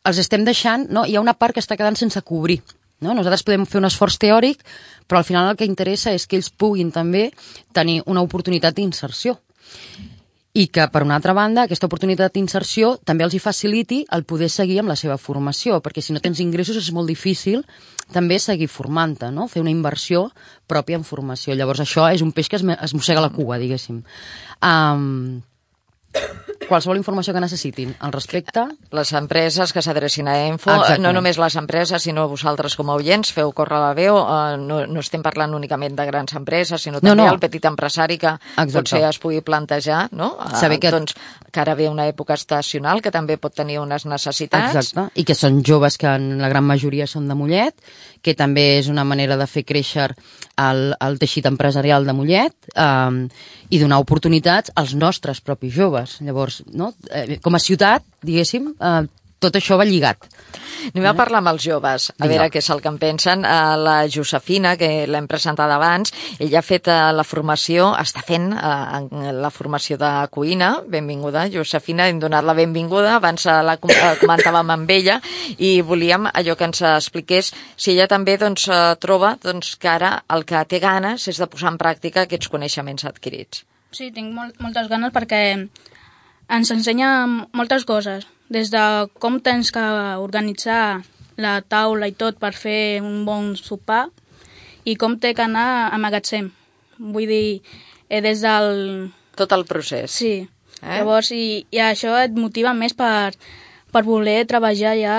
els 0.07 0.21
estem 0.23 0.45
deixant, 0.47 0.87
no? 0.91 1.05
hi 1.07 1.17
ha 1.17 1.25
una 1.25 1.37
part 1.37 1.57
que 1.57 1.63
està 1.65 1.77
quedant 1.77 1.99
sense 1.99 2.23
cobrir. 2.23 2.61
No? 3.01 3.13
Nosaltres 3.13 3.45
podem 3.45 3.67
fer 3.69 3.81
un 3.81 3.89
esforç 3.89 4.17
teòric, 4.23 4.63
però 5.07 5.21
al 5.21 5.29
final 5.29 5.51
el 5.51 5.59
que 5.59 5.69
interessa 5.69 6.15
és 6.17 6.27
que 6.27 6.39
ells 6.39 6.49
puguin 6.51 6.93
també 6.95 7.29
tenir 7.77 8.01
una 8.07 8.25
oportunitat 8.25 8.77
d'inserció. 8.79 9.37
I 10.57 10.71
que, 10.73 10.87
per 10.89 11.03
una 11.05 11.19
altra 11.19 11.35
banda, 11.37 11.67
aquesta 11.67 11.85
oportunitat 11.85 12.33
d'inserció 12.33 12.95
també 13.05 13.27
els 13.27 13.35
hi 13.37 13.41
faciliti 13.45 13.99
el 14.17 14.25
poder 14.25 14.49
seguir 14.49 14.79
amb 14.81 14.89
la 14.89 14.97
seva 14.97 15.19
formació, 15.21 15.83
perquè 15.85 16.01
si 16.01 16.17
no 16.17 16.23
tens 16.25 16.41
ingressos 16.41 16.79
és 16.81 16.89
molt 16.97 17.13
difícil 17.13 17.61
també 18.15 18.39
seguir 18.41 18.71
formant-te, 18.73 19.29
no? 19.35 19.51
fer 19.53 19.61
una 19.61 19.75
inversió 19.75 20.31
pròpia 20.71 20.97
en 20.97 21.05
formació. 21.05 21.53
Llavors 21.53 21.83
això 21.85 22.07
és 22.09 22.25
un 22.25 22.33
peix 22.33 22.49
que 22.49 22.57
es, 22.57 22.65
es 22.65 22.97
mossega 22.97 23.21
la 23.21 23.35
cua, 23.35 23.59
diguéssim. 23.61 24.01
Um, 24.65 25.43
qualsevol 26.69 26.99
informació 27.01 27.35
que 27.35 27.43
necessitin 27.43 27.95
al 28.01 28.13
respecte. 28.15 28.65
Les 28.95 29.13
empreses 29.19 29.73
que 29.73 29.83
s'adrecin 29.83 30.29
a 30.29 30.37
Info, 30.47 30.71
Exactament. 30.71 31.05
no 31.05 31.13
només 31.17 31.39
les 31.39 31.57
empreses, 31.57 32.03
sinó 32.03 32.27
vosaltres 32.29 32.77
com 32.77 32.91
a 32.91 32.97
oients, 32.99 33.33
feu 33.33 33.53
córrer 33.57 33.81
la 33.83 33.95
veu, 33.97 34.19
eh, 34.19 34.57
no, 34.61 34.83
no 34.87 35.05
estem 35.05 35.23
parlant 35.25 35.55
únicament 35.55 35.97
de 35.99 36.07
grans 36.09 36.37
empreses, 36.39 36.83
sinó 36.83 37.01
també 37.01 37.15
no, 37.15 37.25
no. 37.25 37.33
el 37.33 37.41
petit 37.43 37.65
empresari 37.65 38.19
que 38.19 38.35
Exacte. 38.35 38.73
potser 38.79 39.03
es 39.09 39.21
pugui 39.23 39.41
plantejar, 39.41 40.09
no? 40.13 40.37
Eh, 40.41 40.55
Saber 40.61 40.81
que... 40.81 40.93
Doncs, 40.95 41.17
que 41.57 41.63
ara 41.63 41.75
ve 41.75 41.87
una 41.89 42.05
època 42.05 42.35
estacional 42.37 43.01
que 43.01 43.11
també 43.15 43.39
pot 43.41 43.55
tenir 43.57 43.79
unes 43.81 44.05
necessitats. 44.05 44.75
Exacte, 44.77 45.07
i 45.17 45.25
que 45.25 45.35
són 45.35 45.63
joves 45.65 45.97
que 45.97 46.11
en 46.19 46.37
la 46.43 46.51
gran 46.53 46.67
majoria 46.69 47.07
són 47.09 47.31
de 47.31 47.37
Mollet, 47.39 47.81
que 48.21 48.35
també 48.37 48.67
és 48.77 48.91
una 48.93 49.07
manera 49.09 49.39
de 49.41 49.47
fer 49.49 49.63
créixer 49.65 50.11
el, 50.11 50.83
el 51.01 51.19
teixit 51.23 51.49
empresarial 51.49 52.05
de 52.05 52.13
Mollet 52.13 52.71
eh, 52.75 53.25
i 53.71 53.81
donar 53.81 54.03
oportunitats 54.05 54.75
als 54.77 54.93
nostres 54.99 55.41
propis 55.41 55.73
joves. 55.73 56.19
Llavors, 56.21 56.56
no? 56.73 56.93
eh, 57.11 57.39
com 57.43 57.55
a 57.55 57.63
ciutat, 57.63 58.05
diguéssim, 58.27 58.73
eh, 58.77 59.07
tot 59.39 59.57
això 59.59 59.77
va 59.77 59.85
lligat. 59.85 60.25
Anem 60.87 61.07
a 61.11 61.15
parlar 61.19 61.41
amb 61.43 61.51
els 61.51 61.65
joves, 61.65 62.09
a 62.11 62.15
Vinga. 62.15 62.29
veure 62.31 62.51
què 62.53 62.61
és 62.63 62.69
el 62.71 62.81
que 62.81 62.89
en 62.89 62.99
pensen. 62.99 63.45
Uh, 63.45 63.77
la 63.81 63.97
Josefina, 64.09 64.77
que 64.81 64.89
l'hem 65.11 65.27
presentat 65.29 65.71
abans, 65.73 66.13
ella 66.39 66.61
ha 66.61 66.65
fet 66.65 66.89
uh, 66.89 67.11
la 67.17 67.25
formació, 67.27 67.91
està 67.99 68.23
fent 68.27 68.53
uh, 68.55 69.01
la 69.35 69.51
formació 69.51 69.99
de 70.01 70.11
cuina. 70.33 70.71
Benvinguda, 70.89 71.47
Josefina, 71.53 72.09
hem 72.09 72.21
donat 72.23 72.47
la 72.47 72.55
benvinguda. 72.57 73.17
Abans 73.17 73.47
la 73.47 73.77
com 73.83 73.93
comentàvem 74.23 74.73
amb 74.77 74.93
ella 74.95 75.19
i 75.59 75.81
volíem 75.83 76.31
allò 76.33 76.57
que 76.57 76.69
ens 76.71 76.83
expliqués 76.95 77.53
si 77.77 77.93
ella 77.93 78.09
també 78.09 78.37
doncs, 78.41 78.69
troba 79.03 79.37
doncs, 79.43 79.75
que 79.81 79.91
ara 79.91 80.13
el 80.33 80.47
que 80.49 80.63
té 80.71 80.81
ganes 80.81 81.29
és 81.29 81.41
de 81.43 81.51
posar 81.51 81.75
en 81.75 81.81
pràctica 81.81 82.25
aquests 82.25 82.53
coneixements 82.53 83.05
adquirits. 83.09 83.65
Sí, 83.93 84.11
tinc 84.13 84.33
molt, 84.35 84.57
moltes 84.61 84.89
ganes 84.93 85.13
perquè 85.15 85.43
ens 86.49 86.71
ensenya 86.71 87.27
moltes 87.27 87.85
coses, 87.89 88.27
des 88.49 88.71
de 88.71 88.83
com 89.19 89.41
tens 89.43 89.73
que 89.75 89.85
organitzar 90.23 91.03
la 91.37 91.61
taula 91.63 92.09
i 92.09 92.15
tot 92.17 92.39
per 92.41 92.53
fer 92.57 93.03
un 93.03 93.25
bon 93.27 93.55
sopar 93.59 94.07
i 94.87 94.95
com 94.97 95.19
té 95.19 95.35
que 95.35 95.45
anar 95.45 95.91
a 95.93 95.99
magatzem. 95.99 96.51
Vull 96.99 97.29
dir, 97.29 97.61
eh, 98.09 98.23
des 98.25 98.41
del... 98.41 99.11
Tot 99.37 99.53
el 99.53 99.67
procés. 99.69 100.15
Sí. 100.15 100.47
Eh? 100.81 100.99
Llavors, 100.99 101.33
i, 101.35 101.67
i 101.75 101.83
això 101.83 102.15
et 102.23 102.37
motiva 102.39 102.73
més 102.77 102.95
per, 102.97 103.35
per 103.93 104.05
voler 104.07 104.47
treballar 104.49 104.95
ja 104.97 105.19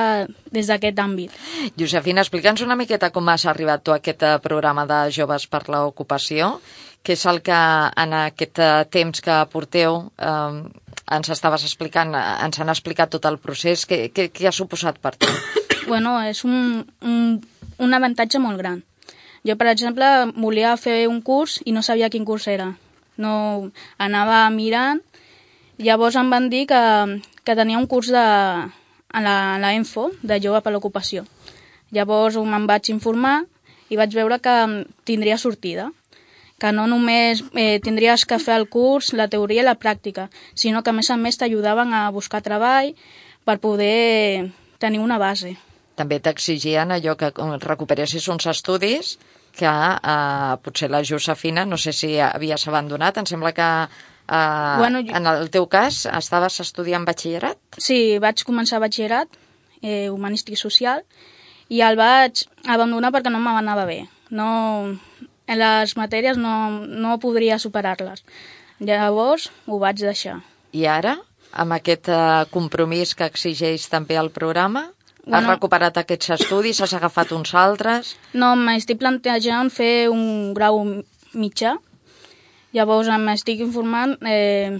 des 0.53 0.71
d'aquest 0.71 0.99
àmbit. 1.03 1.35
Josefina, 1.77 2.23
explica'ns 2.23 2.63
una 2.65 2.79
miqueta 2.79 3.11
com 3.13 3.29
has 3.29 3.45
arribat 3.45 3.83
tu 3.83 3.93
a 3.93 3.99
aquest 4.01 4.23
eh, 4.23 4.35
programa 4.41 4.87
de 4.89 5.03
Joves 5.13 5.47
per 5.51 5.65
l'Ocupació, 5.67 6.57
que 7.03 7.13
és 7.13 7.25
el 7.29 7.43
que 7.45 7.61
en 8.03 8.17
aquest 8.23 8.63
eh, 8.63 8.73
temps 8.89 9.21
que 9.21 9.41
porteu 9.51 10.05
eh, 10.17 10.86
ens 11.11 11.29
estaves 11.31 11.63
explicant, 11.63 12.13
ens 12.15 12.59
han 12.59 12.71
explicat 12.73 13.11
tot 13.13 13.25
el 13.29 13.39
procés. 13.39 13.85
Què, 13.87 14.07
què, 14.13 14.27
què 14.33 14.49
ha 14.49 14.55
suposat 14.55 14.99
per 15.03 15.15
tu? 15.15 15.31
Bueno, 15.87 16.17
és 16.19 16.41
un, 16.43 16.81
un, 17.07 17.19
un 17.79 17.95
avantatge 17.95 18.41
molt 18.43 18.59
gran. 18.59 18.81
Jo, 19.47 19.55
per 19.55 19.69
exemple, 19.71 20.03
volia 20.35 20.73
fer 20.75 21.05
un 21.07 21.21
curs 21.23 21.61
i 21.63 21.71
no 21.71 21.79
sabia 21.79 22.09
quin 22.11 22.25
curs 22.27 22.49
era. 22.51 22.73
No 23.15 23.69
anava 24.03 24.41
mirant, 24.51 24.99
llavors 25.79 26.17
em 26.19 26.27
van 26.33 26.49
dir 26.51 26.65
que, 26.67 26.81
que 27.47 27.55
tenia 27.55 27.79
un 27.79 27.87
curs 27.87 28.11
de, 28.11 28.19
a 28.19 29.21
la, 29.23 29.37
a 29.55 29.61
la 29.63 29.71
Info, 29.79 30.09
de 30.19 30.41
jove 30.43 30.59
per 30.65 30.75
l'ocupació. 30.75 31.23
Llavors 31.95 32.35
me'n 32.35 32.67
vaig 32.67 32.91
informar 32.91 33.45
i 33.87 33.95
vaig 33.95 34.11
veure 34.11 34.41
que 34.43 34.57
tindria 35.07 35.39
sortida 35.39 35.87
que 36.59 36.71
no 36.73 36.87
només 36.87 37.43
eh, 37.53 37.79
tindries 37.83 38.25
que 38.25 38.39
fer 38.39 38.55
el 38.57 38.67
curs, 38.69 39.11
la 39.13 39.27
teoria 39.29 39.61
i 39.61 39.65
la 39.65 39.77
pràctica, 39.77 40.29
sinó 40.55 40.81
que 40.83 40.89
a 40.89 40.93
més 40.97 41.09
a 41.13 41.17
més 41.17 41.37
t'ajudaven 41.37 41.93
a 41.93 42.09
buscar 42.11 42.41
treball 42.41 42.95
per 43.45 43.59
poder 43.59 44.51
tenir 44.79 44.99
una 44.99 45.17
base. 45.21 45.55
També 45.97 46.19
t'exigien 46.19 46.91
allò 46.93 47.15
que 47.17 47.31
recuperessis 47.63 48.27
uns 48.29 48.45
estudis 48.49 49.15
que 49.57 49.65
eh, 49.69 50.57
potser 50.61 50.89
la 50.93 51.03
Josefina, 51.05 51.65
no 51.65 51.77
sé 51.77 51.93
si 51.93 52.19
havies 52.19 52.67
abandonat, 52.67 53.17
em 53.17 53.25
sembla 53.25 53.53
que 53.53 53.71
Uh, 54.27 54.75
Bueno, 54.79 54.99
jo- 54.99 55.15
En 55.15 55.25
el 55.25 55.45
teu 55.49 55.69
cas, 55.71 56.01
estaves 56.05 56.59
estudiant 56.59 57.05
batxillerat? 57.07 57.55
Sí, 57.79 58.17
vaig 58.19 58.41
començar 58.43 58.81
batxillerat, 58.83 59.29
eh, 59.81 60.09
humanístic 60.11 60.57
i 60.57 60.59
social, 60.59 60.99
i 61.71 61.79
el 61.79 61.95
vaig 61.95 62.41
abandonar 62.67 63.13
perquè 63.15 63.31
no 63.31 63.39
m'anava 63.39 63.85
bé. 63.87 64.09
No, 64.29 64.97
en 65.47 65.59
les 65.59 65.95
matèries 65.97 66.37
no, 66.37 66.53
no 66.83 67.17
podria 67.23 67.57
superar-les. 67.59 68.23
Llavors 68.79 69.49
ho 69.65 69.79
vaig 69.81 70.03
deixar. 70.03 70.41
I 70.75 70.85
ara, 70.91 71.15
amb 71.55 71.73
aquest 71.73 72.09
uh, 72.11 72.45
compromís 72.51 73.15
que 73.17 73.25
exigeix 73.25 73.87
també 73.89 74.19
el 74.19 74.29
programa, 74.35 74.91
has 75.27 75.43
Bueno. 75.43 75.55
recuperat 75.55 75.97
aquests 75.97 76.29
estudis, 76.37 76.79
has 76.81 76.93
agafat 76.93 77.33
uns 77.35 77.53
altres... 77.55 78.15
No, 78.33 78.53
m'estic 78.55 78.99
plantejant 79.01 79.69
fer 79.73 80.07
un 80.07 80.53
grau 80.55 80.79
mitjà, 81.33 81.73
llavors 82.71 83.09
em 83.11 83.27
estic 83.33 83.59
informant 83.59 84.15
eh, 84.23 84.79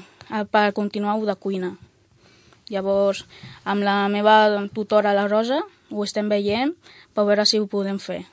per 0.52 0.72
continuar 0.74 1.18
de 1.26 1.36
cuina. 1.36 1.74
Llavors, 2.70 3.26
amb 3.64 3.84
la 3.84 4.08
meva 4.08 4.68
tutora, 4.76 5.14
la 5.16 5.28
Rosa, 5.28 5.62
ho 5.92 6.04
estem 6.04 6.30
veient 6.30 6.74
per 7.16 7.26
veure 7.28 7.46
si 7.46 7.60
ho 7.60 7.68
podem 7.68 8.00
fer. 8.00 8.26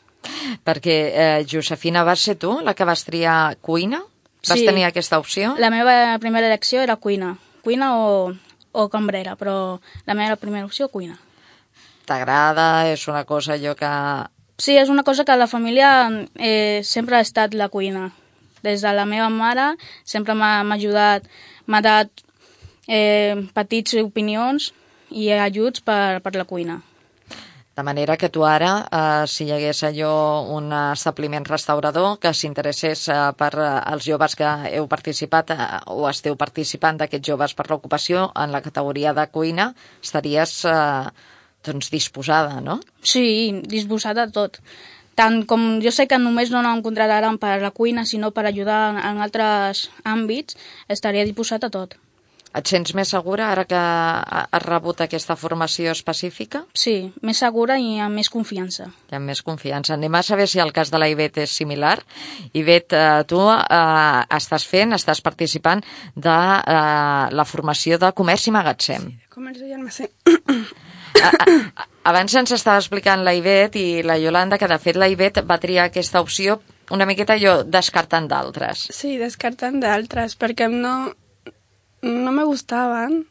Perquè, 0.64 0.96
eh, 1.14 1.46
Josefina, 1.50 2.04
vas 2.04 2.20
ser 2.20 2.36
tu 2.36 2.60
la 2.60 2.74
que 2.74 2.84
vas 2.84 3.04
triar 3.04 3.56
cuina? 3.60 4.02
Vas 4.48 4.58
Sí. 4.58 4.66
tenir 4.66 4.84
aquesta 4.84 5.18
opció? 5.18 5.54
La 5.58 5.70
meva 5.70 6.18
primera 6.20 6.46
elecció 6.46 6.82
era 6.82 6.96
cuina, 6.96 7.38
cuina 7.62 7.96
o, 7.96 8.34
o 8.72 8.88
cambrera, 8.90 9.36
però 9.36 9.80
la 10.06 10.14
meva 10.14 10.36
primera 10.36 10.66
opció, 10.66 10.88
cuina. 10.88 11.18
T'agrada? 12.04 12.90
És 12.92 13.06
una 13.08 13.24
cosa 13.24 13.54
allò 13.54 13.74
que... 13.74 13.88
Sí, 14.58 14.76
és 14.76 14.88
una 14.92 15.02
cosa 15.02 15.24
que 15.24 15.32
a 15.32 15.36
la 15.40 15.46
família 15.48 15.88
eh, 16.36 16.80
sempre 16.84 17.16
ha 17.16 17.20
estat 17.24 17.54
la 17.54 17.68
cuina. 17.68 18.12
Des 18.62 18.80
de 18.84 18.92
la 18.92 19.04
meva 19.04 19.28
mare 19.28 19.74
sempre 20.04 20.34
m'ha 20.34 20.62
m'ha 20.64 20.76
ajudat, 20.76 21.24
m'ha 21.66 21.80
dat 21.84 22.08
eh, 22.88 23.34
petits 23.54 23.94
opinions 24.00 24.72
i 25.10 25.30
ajuts 25.32 25.80
per, 25.84 26.20
per 26.22 26.34
la 26.36 26.44
cuina. 26.44 26.82
De 27.74 27.82
manera 27.82 28.16
que 28.16 28.28
tu 28.30 28.44
ara, 28.46 28.86
eh, 28.86 29.26
si 29.26 29.48
hi 29.48 29.52
hagués 29.54 29.80
allò 29.82 30.46
un 30.56 30.70
establiment 30.76 31.46
restaurador 31.48 32.20
que 32.22 32.30
s'interessés 32.30 33.08
eh, 33.10 33.16
per 33.34 33.50
eh, 33.58 33.70
els 33.90 34.06
joves 34.06 34.36
que 34.38 34.50
heu 34.70 34.86
participat 34.92 35.50
eh, 35.50 35.58
o 35.90 36.06
esteu 36.06 36.36
participant 36.38 37.00
d'aquests 37.00 37.32
joves 37.32 37.54
per 37.58 37.66
l'ocupació 37.70 38.28
en 38.44 38.54
la 38.54 38.62
categoria 38.62 39.14
de 39.18 39.26
cuina, 39.26 39.72
estaries 40.06 40.60
eh, 40.70 41.10
doncs 41.66 41.90
disposada, 41.90 42.60
no? 42.60 42.78
Sí, 43.02 43.26
disposada 43.66 44.28
a 44.28 44.30
tot. 44.30 44.62
Tant 45.18 45.42
com 45.50 45.66
jo 45.82 45.90
sé 45.94 46.06
que 46.06 46.18
només 46.18 46.54
no 46.54 46.62
em 46.62 46.82
contrataran 46.82 47.42
per 47.42 47.58
la 47.62 47.74
cuina, 47.74 48.06
sinó 48.06 48.30
per 48.30 48.46
ajudar 48.46 48.80
en 49.02 49.18
altres 49.18 49.88
àmbits, 50.04 50.54
estaria 50.86 51.26
disposat 51.26 51.66
a 51.66 51.74
tot. 51.74 51.98
Et 52.54 52.66
sents 52.70 52.92
més 52.94 53.08
segura 53.10 53.48
ara 53.50 53.64
que 53.66 53.74
ha- 53.74 54.44
has 54.50 54.62
rebut 54.62 55.00
aquesta 55.00 55.34
formació 55.36 55.90
específica? 55.90 56.64
Sí, 56.74 57.12
més 57.22 57.38
segura 57.42 57.78
i 57.82 57.98
amb 57.98 58.14
més 58.14 58.30
confiança. 58.30 58.86
Hi 59.10 59.16
ha 59.16 59.18
més 59.18 59.42
confiança. 59.42 59.94
Anem 59.94 60.14
a 60.14 60.22
saber 60.22 60.46
si 60.48 60.60
el 60.62 60.70
cas 60.72 60.90
de 60.92 60.98
la 61.02 61.08
Ivet 61.10 61.38
és 61.38 61.50
similar. 61.50 61.98
Ivet, 62.52 62.92
eh, 62.92 63.24
tu 63.26 63.40
eh, 63.50 64.24
estàs 64.38 64.64
fent, 64.70 64.92
estàs 64.94 65.20
participant 65.20 65.82
de 66.14 66.30
eh, 66.30 67.34
la 67.34 67.44
formació 67.44 67.98
de 67.98 68.12
comerç 68.12 68.46
i 68.48 68.50
magatzem. 68.54 69.10
Y 69.34 69.72
almacén. 69.72 70.08
A- 71.22 71.30
a- 71.82 71.88
Abans 72.04 72.34
ens 72.36 72.52
estava 72.52 72.78
explicant 72.78 73.22
la 73.24 73.32
Ivet 73.34 73.76
i 73.80 74.02
la 74.04 74.18
Yolanda 74.20 74.58
que, 74.58 74.68
de 74.68 74.78
fet, 74.78 74.94
la 75.00 75.08
Ivet 75.08 75.38
va 75.48 75.56
triar 75.58 75.86
aquesta 75.88 76.20
opció 76.20 76.60
una 76.92 77.06
miqueta 77.08 77.32
allò 77.34 77.62
descartant 77.64 78.26
d'altres. 78.28 78.88
Sí, 78.92 79.16
descartan 79.16 79.80
de 79.80 79.88
otras, 79.88 80.36
porque 80.36 80.68
no, 80.68 81.14
no 82.04 82.32
me 82.32 82.44
gustaban 82.44 83.26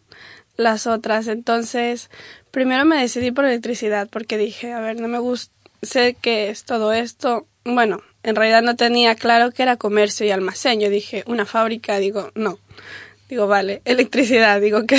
las 0.58 0.88
otras. 0.88 1.28
Entonces, 1.28 2.10
primero 2.52 2.86
me 2.86 3.00
decidí 3.00 3.32
por 3.32 3.46
electricidad, 3.46 4.08
porque 4.10 4.38
dije, 4.38 4.74
a 4.74 4.80
ver, 4.82 5.00
no 5.00 5.08
me 5.08 5.20
gusta, 5.20 5.54
sé 5.82 6.16
que 6.20 6.50
es 6.50 6.64
todo 6.66 6.92
esto. 6.94 7.48
Bueno, 7.66 8.02
en 8.24 8.36
realidad 8.36 8.62
no 8.62 8.76
tenía 8.76 9.16
claro 9.16 9.52
que 9.52 9.64
era 9.64 9.78
comercio 9.78 10.26
y 10.26 10.32
almacén. 10.32 10.80
Yo 10.80 10.90
dije, 10.90 11.24
una 11.28 11.46
fábrica, 11.46 11.98
digo, 12.00 12.32
no. 12.36 12.60
Digo, 13.30 13.48
vale, 13.48 13.82
electricidad, 13.86 14.60
digo 14.62 14.86
que... 14.86 14.98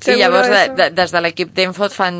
Seguro 0.00 0.16
llavors, 0.18 0.48
de, 0.48 0.68
de, 0.82 0.90
des 0.90 1.12
de 1.12 1.20
l'equip 1.20 1.52
d'Enfo 1.54 1.86
et 1.86 1.92
fan... 1.94 2.16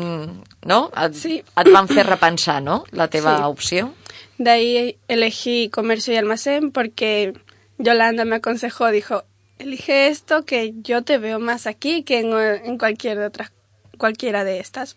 No? 0.65 0.91
Et, 0.95 1.15
Sí. 1.17 1.39
et 1.57 1.69
van 1.73 1.87
fer 1.89 2.05
repensar, 2.07 2.61
no?, 2.63 2.83
la 2.91 3.07
teva 3.09 3.37
Sí. 3.37 3.43
opció. 3.43 3.93
De 4.37 4.49
ahí 4.51 4.97
elegí 5.07 5.69
comercio 5.69 6.13
y 6.13 6.17
almacén 6.17 6.71
porque 6.71 7.33
Yolanda 7.77 8.25
me 8.25 8.37
aconsejó, 8.37 8.89
dijo, 8.91 9.23
elige 9.61 10.07
esto 10.07 10.43
que 10.45 10.73
yo 10.81 11.03
te 11.03 11.17
veo 11.17 11.39
más 11.39 11.67
aquí 11.67 12.03
que 12.03 12.19
en, 12.19 12.33
en 12.65 12.77
cualquier 12.77 13.17
de 13.19 13.25
otras, 13.25 13.51
cualquiera 13.97 14.43
de 14.43 14.59
estas. 14.59 14.95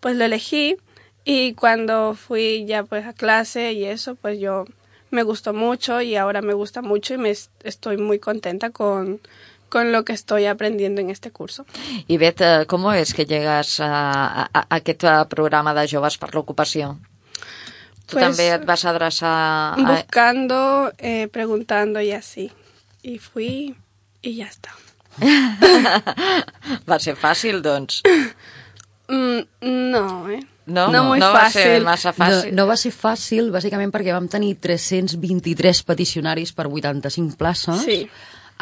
Pues 0.00 0.16
lo 0.16 0.24
elegí 0.24 0.76
y 1.24 1.54
cuando 1.54 2.14
fui 2.14 2.64
ya 2.66 2.82
pues 2.84 3.06
a 3.06 3.12
clase 3.12 3.72
y 3.72 3.84
eso, 3.84 4.14
pues 4.16 4.38
yo 4.40 4.64
me 5.10 5.22
gustó 5.22 5.52
mucho 5.52 6.00
y 6.00 6.16
ahora 6.16 6.42
me 6.42 6.54
gusta 6.54 6.82
mucho 6.82 7.14
y 7.14 7.18
me 7.18 7.30
es- 7.30 7.50
estoy 7.62 7.96
muy 7.96 8.18
contenta 8.18 8.70
con, 8.70 9.20
con 9.68 9.92
lo 9.92 10.04
que 10.04 10.12
estoy 10.14 10.46
aprendiendo 10.46 11.00
en 11.00 11.10
este 11.10 11.30
curso. 11.30 11.64
Ivet, 12.08 12.40
eh, 12.40 12.64
¿cómo 12.66 12.92
es 12.92 13.14
que 13.14 13.26
llegas 13.26 13.78
a, 13.80 14.42
a, 14.42 14.50
a 14.52 14.66
aquest 14.76 15.04
programa 15.28 15.74
de 15.74 15.86
joves 15.88 16.18
per 16.18 16.34
l'ocupació? 16.34 16.98
Tu 18.06 18.16
Pues, 18.18 18.24
també 18.26 18.48
et 18.56 18.64
vas 18.66 18.82
adreçar 18.84 19.30
a... 19.78 19.84
Buscando, 19.86 20.92
eh, 20.98 21.28
preguntando 21.28 22.00
y 22.00 22.10
así. 22.12 22.50
Y 23.02 23.18
fui 23.18 23.76
y 24.22 24.36
ya 24.36 24.46
está. 24.46 24.70
Va 26.88 26.98
ser 27.02 27.14
fàcil, 27.20 27.60
doncs. 27.64 28.00
Mm, 29.08 29.42
no, 29.92 30.30
¿eh? 30.30 30.40
No, 30.64 30.86
No 30.94 31.04
muy 31.08 31.18
no 31.18 31.32
va 31.34 31.48
ser 31.50 31.80
fàcil. 31.80 31.84
massa 31.84 32.12
No, 32.16 32.24
fàcil. 32.24 32.52
no 32.54 32.66
va 32.68 32.76
ser 32.78 32.92
fàcil, 32.94 33.50
bàsicament 33.52 33.90
perquè 33.92 34.12
vam 34.14 34.28
tenir 34.30 34.54
323 34.62 35.82
peticionaris 35.82 36.52
per 36.54 36.68
85 36.70 37.36
places. 37.36 37.82
Sí. 37.82 38.08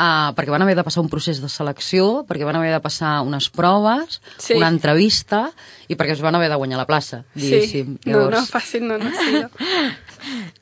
Uh, 0.01 0.31
perquè 0.33 0.49
van 0.49 0.63
haver 0.65 0.75
de 0.79 0.83
passar 0.87 1.03
un 1.05 1.11
procés 1.13 1.43
de 1.43 1.49
selecció, 1.53 2.25
perquè 2.27 2.47
van 2.49 2.57
haver 2.57 2.71
de 2.73 2.81
passar 2.81 3.21
unes 3.21 3.51
proves, 3.53 4.23
Sí. 4.39 4.55
una 4.57 4.69
entrevista 4.73 5.51
i 5.89 5.95
perquè 5.97 6.13
es 6.17 6.23
van 6.25 6.35
haver 6.39 6.49
de 6.49 6.57
guanyar 6.57 6.79
la 6.79 6.87
plaça, 6.87 7.25
Sí. 7.37 7.43
diguéssim. 7.51 7.99
No, 8.07 8.31
no, 8.31 8.47
fácil 8.47 8.89
no, 8.89 8.97
no 8.97 9.11
ha 9.11 9.23
sido. 9.25 9.51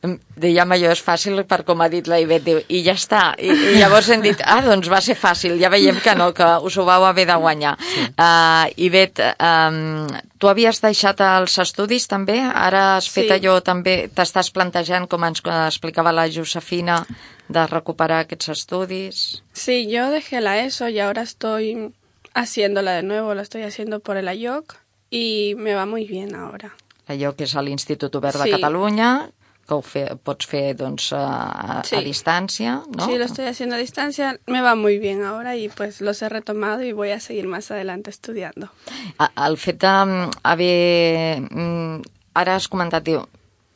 Dèiem 0.00 0.70
allò, 0.70 0.92
és 0.94 1.00
fàcil 1.02 1.40
per 1.50 1.64
com 1.66 1.80
ha 1.82 1.88
dit 1.90 2.06
la 2.06 2.20
Ivet, 2.22 2.44
diu, 2.46 2.60
i 2.70 2.84
ja 2.86 2.92
està. 2.94 3.32
I, 3.42 3.48
I 3.50 3.72
llavors 3.80 4.06
hem 4.14 4.20
dit, 4.22 4.38
ah, 4.46 4.60
doncs 4.62 4.86
va 4.92 5.00
ser 5.02 5.16
fàcil, 5.18 5.56
ja 5.58 5.68
veiem 5.74 5.98
que 6.04 6.14
no, 6.14 6.28
que 6.32 6.46
us 6.62 6.76
ho 6.78 6.84
vau 6.86 7.02
haver 7.04 7.24
de 7.26 7.34
guanyar. 7.34 7.72
Sí. 7.82 8.04
Uh, 8.14 8.70
Ivet, 8.86 9.18
um, 9.42 10.06
tu 10.38 10.46
havies 10.46 10.78
deixat 10.84 11.18
els 11.26 11.58
estudis 11.58 12.06
també? 12.06 12.38
Ara 12.46 12.94
has 13.00 13.08
fet 13.10 13.26
Sí. 13.26 13.34
allò 13.40 13.56
també, 13.60 14.08
t'estàs 14.14 14.52
plantejant, 14.54 15.08
com 15.10 15.24
ens 15.26 15.42
explicava 15.66 16.12
la 16.14 16.28
Josefina, 16.30 17.00
de 17.48 17.66
recuperar 17.66 18.20
aquests 18.22 18.48
estudis? 18.54 19.42
Sí, 19.52 19.88
yo 19.90 20.10
dejé 20.14 20.40
la 20.40 20.60
ESO 20.62 20.88
y 20.90 21.00
ahora 21.00 21.22
estoy 21.22 21.90
haciéndola 22.34 22.92
de 22.92 23.02
nuevo, 23.02 23.34
la 23.34 23.42
estoy 23.42 23.62
haciendo 23.64 23.98
por 23.98 24.16
el 24.16 24.28
AYOC 24.28 24.76
y 25.10 25.54
me 25.56 25.74
va 25.74 25.86
muy 25.86 26.04
bien 26.06 26.36
ahora. 26.36 26.70
allò 27.08 27.30
que 27.34 27.44
és 27.48 27.54
l'Institut 27.56 28.14
Obert 28.16 28.36
de 28.36 28.44
Sí. 28.44 28.50
Catalunya, 28.50 29.30
que 29.68 29.74
ho 29.76 29.82
fe, 29.84 30.06
pots 30.24 30.46
fer 30.48 30.74
doncs, 30.74 31.10
a, 31.12 31.82
Sí. 31.84 31.96
a 31.96 32.00
distància, 32.00 32.78
no? 32.96 33.04
Sí, 33.04 33.18
lo 33.18 33.24
estoy 33.26 33.44
haciendo 33.46 33.74
a 33.76 33.78
distancia, 33.78 34.38
me 34.46 34.62
va 34.62 34.74
muy 34.74 34.98
bien 34.98 35.22
ahora 35.22 35.56
y 35.56 35.68
pues 35.68 36.00
los 36.00 36.22
he 36.22 36.28
retomado 36.30 36.82
y 36.82 36.92
voy 36.92 37.10
a 37.10 37.20
seguir 37.20 37.46
más 37.46 37.70
adelante 37.70 38.08
estudiando. 38.08 38.70
A- 39.18 39.30
El 39.46 39.58
fet 39.58 39.78
d'haver... 39.82 41.40
mm, 41.50 42.02
Ara 42.34 42.54
has 42.56 42.68
comentat, 42.68 43.02
diu, 43.04 43.24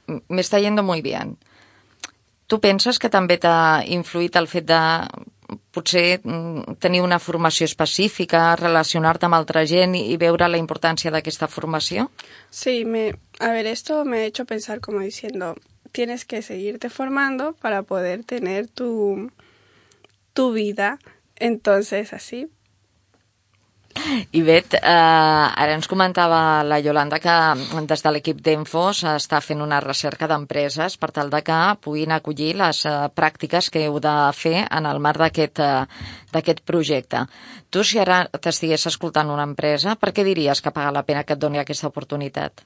"M- 0.08 0.22
me 0.28 0.40
está 0.40 0.58
yendo 0.60 0.82
muy 0.82 1.02
bien. 1.02 1.36
Tu 2.46 2.60
penses 2.60 2.98
que 2.98 3.08
també 3.10 3.38
t'ha 3.38 3.82
influït 3.86 4.36
el 4.36 4.46
fet 4.46 4.64
de 4.66 4.80
potser 5.72 6.20
mm, 6.24 6.76
tenir 6.78 7.02
una 7.02 7.18
formació 7.18 7.64
específica, 7.66 8.54
relacionar-te 8.56 9.26
amb 9.26 9.34
altra 9.34 9.64
gent 9.66 9.94
i, 9.96 10.12
i 10.12 10.16
veure 10.16 10.48
la 10.48 10.58
importància 10.58 11.10
d'aquesta 11.10 11.48
formació? 11.48 12.10
Sí, 12.50 12.84
me, 12.84 13.14
a 13.40 13.50
ver, 13.50 13.66
esto 13.66 14.04
me 14.04 14.18
ha 14.18 14.24
hecho 14.24 14.44
pensar 14.44 14.80
como 14.80 15.00
diciendo, 15.00 15.56
tienes 15.92 16.24
que 16.24 16.42
seguirte 16.42 16.90
formando 16.90 17.54
para 17.54 17.82
poder 17.82 18.24
tener 18.24 18.66
tu, 18.66 19.30
tu 20.32 20.52
vida. 20.52 20.98
Entonces, 21.36 22.12
así, 22.12 22.48
I 24.32 24.40
Bet, 24.42 24.74
eh, 24.74 24.80
ara 24.82 25.74
ens 25.74 25.86
comentava 25.88 26.62
la 26.64 26.78
Yolanda 26.80 27.18
que 27.20 27.34
des 27.90 28.02
de 28.04 28.12
l'equip 28.14 28.40
d'Enfo 28.44 28.84
s'està 28.96 29.40
fent 29.44 29.60
una 29.60 29.80
recerca 29.84 30.28
d'empreses 30.30 30.96
per 31.02 31.10
tal 31.12 31.30
de 31.30 31.42
que 31.44 31.58
puguin 31.84 32.14
acollir 32.16 32.54
les 32.60 32.84
eh, 32.88 32.94
pràctiques 33.14 33.68
que 33.70 33.84
heu 33.86 34.00
de 34.00 34.14
fer 34.38 34.64
en 34.64 34.88
el 34.88 35.00
marc 35.06 35.20
d'aquest 35.20 35.60
eh, 35.60 36.64
projecte. 36.64 37.26
Tu, 37.70 37.84
si 37.84 38.00
ara 38.00 38.24
t'estigués 38.40 38.88
escoltant 38.88 39.30
una 39.30 39.46
empresa, 39.48 39.96
per 39.96 40.12
què 40.16 40.24
diries 40.24 40.60
que 40.60 40.72
paga 40.72 40.96
la 40.98 41.04
pena 41.04 41.24
que 41.24 41.36
et 41.36 41.44
doni 41.44 41.60
aquesta 41.60 41.92
oportunitat? 41.92 42.64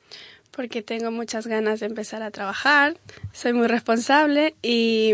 Porque 0.56 0.80
tengo 0.82 1.10
muchas 1.10 1.46
ganas 1.46 1.80
de 1.80 1.86
empezar 1.86 2.22
a 2.22 2.30
trabajar, 2.30 2.96
soy 3.32 3.52
muy 3.52 3.66
responsable 3.68 4.54
y 4.62 5.12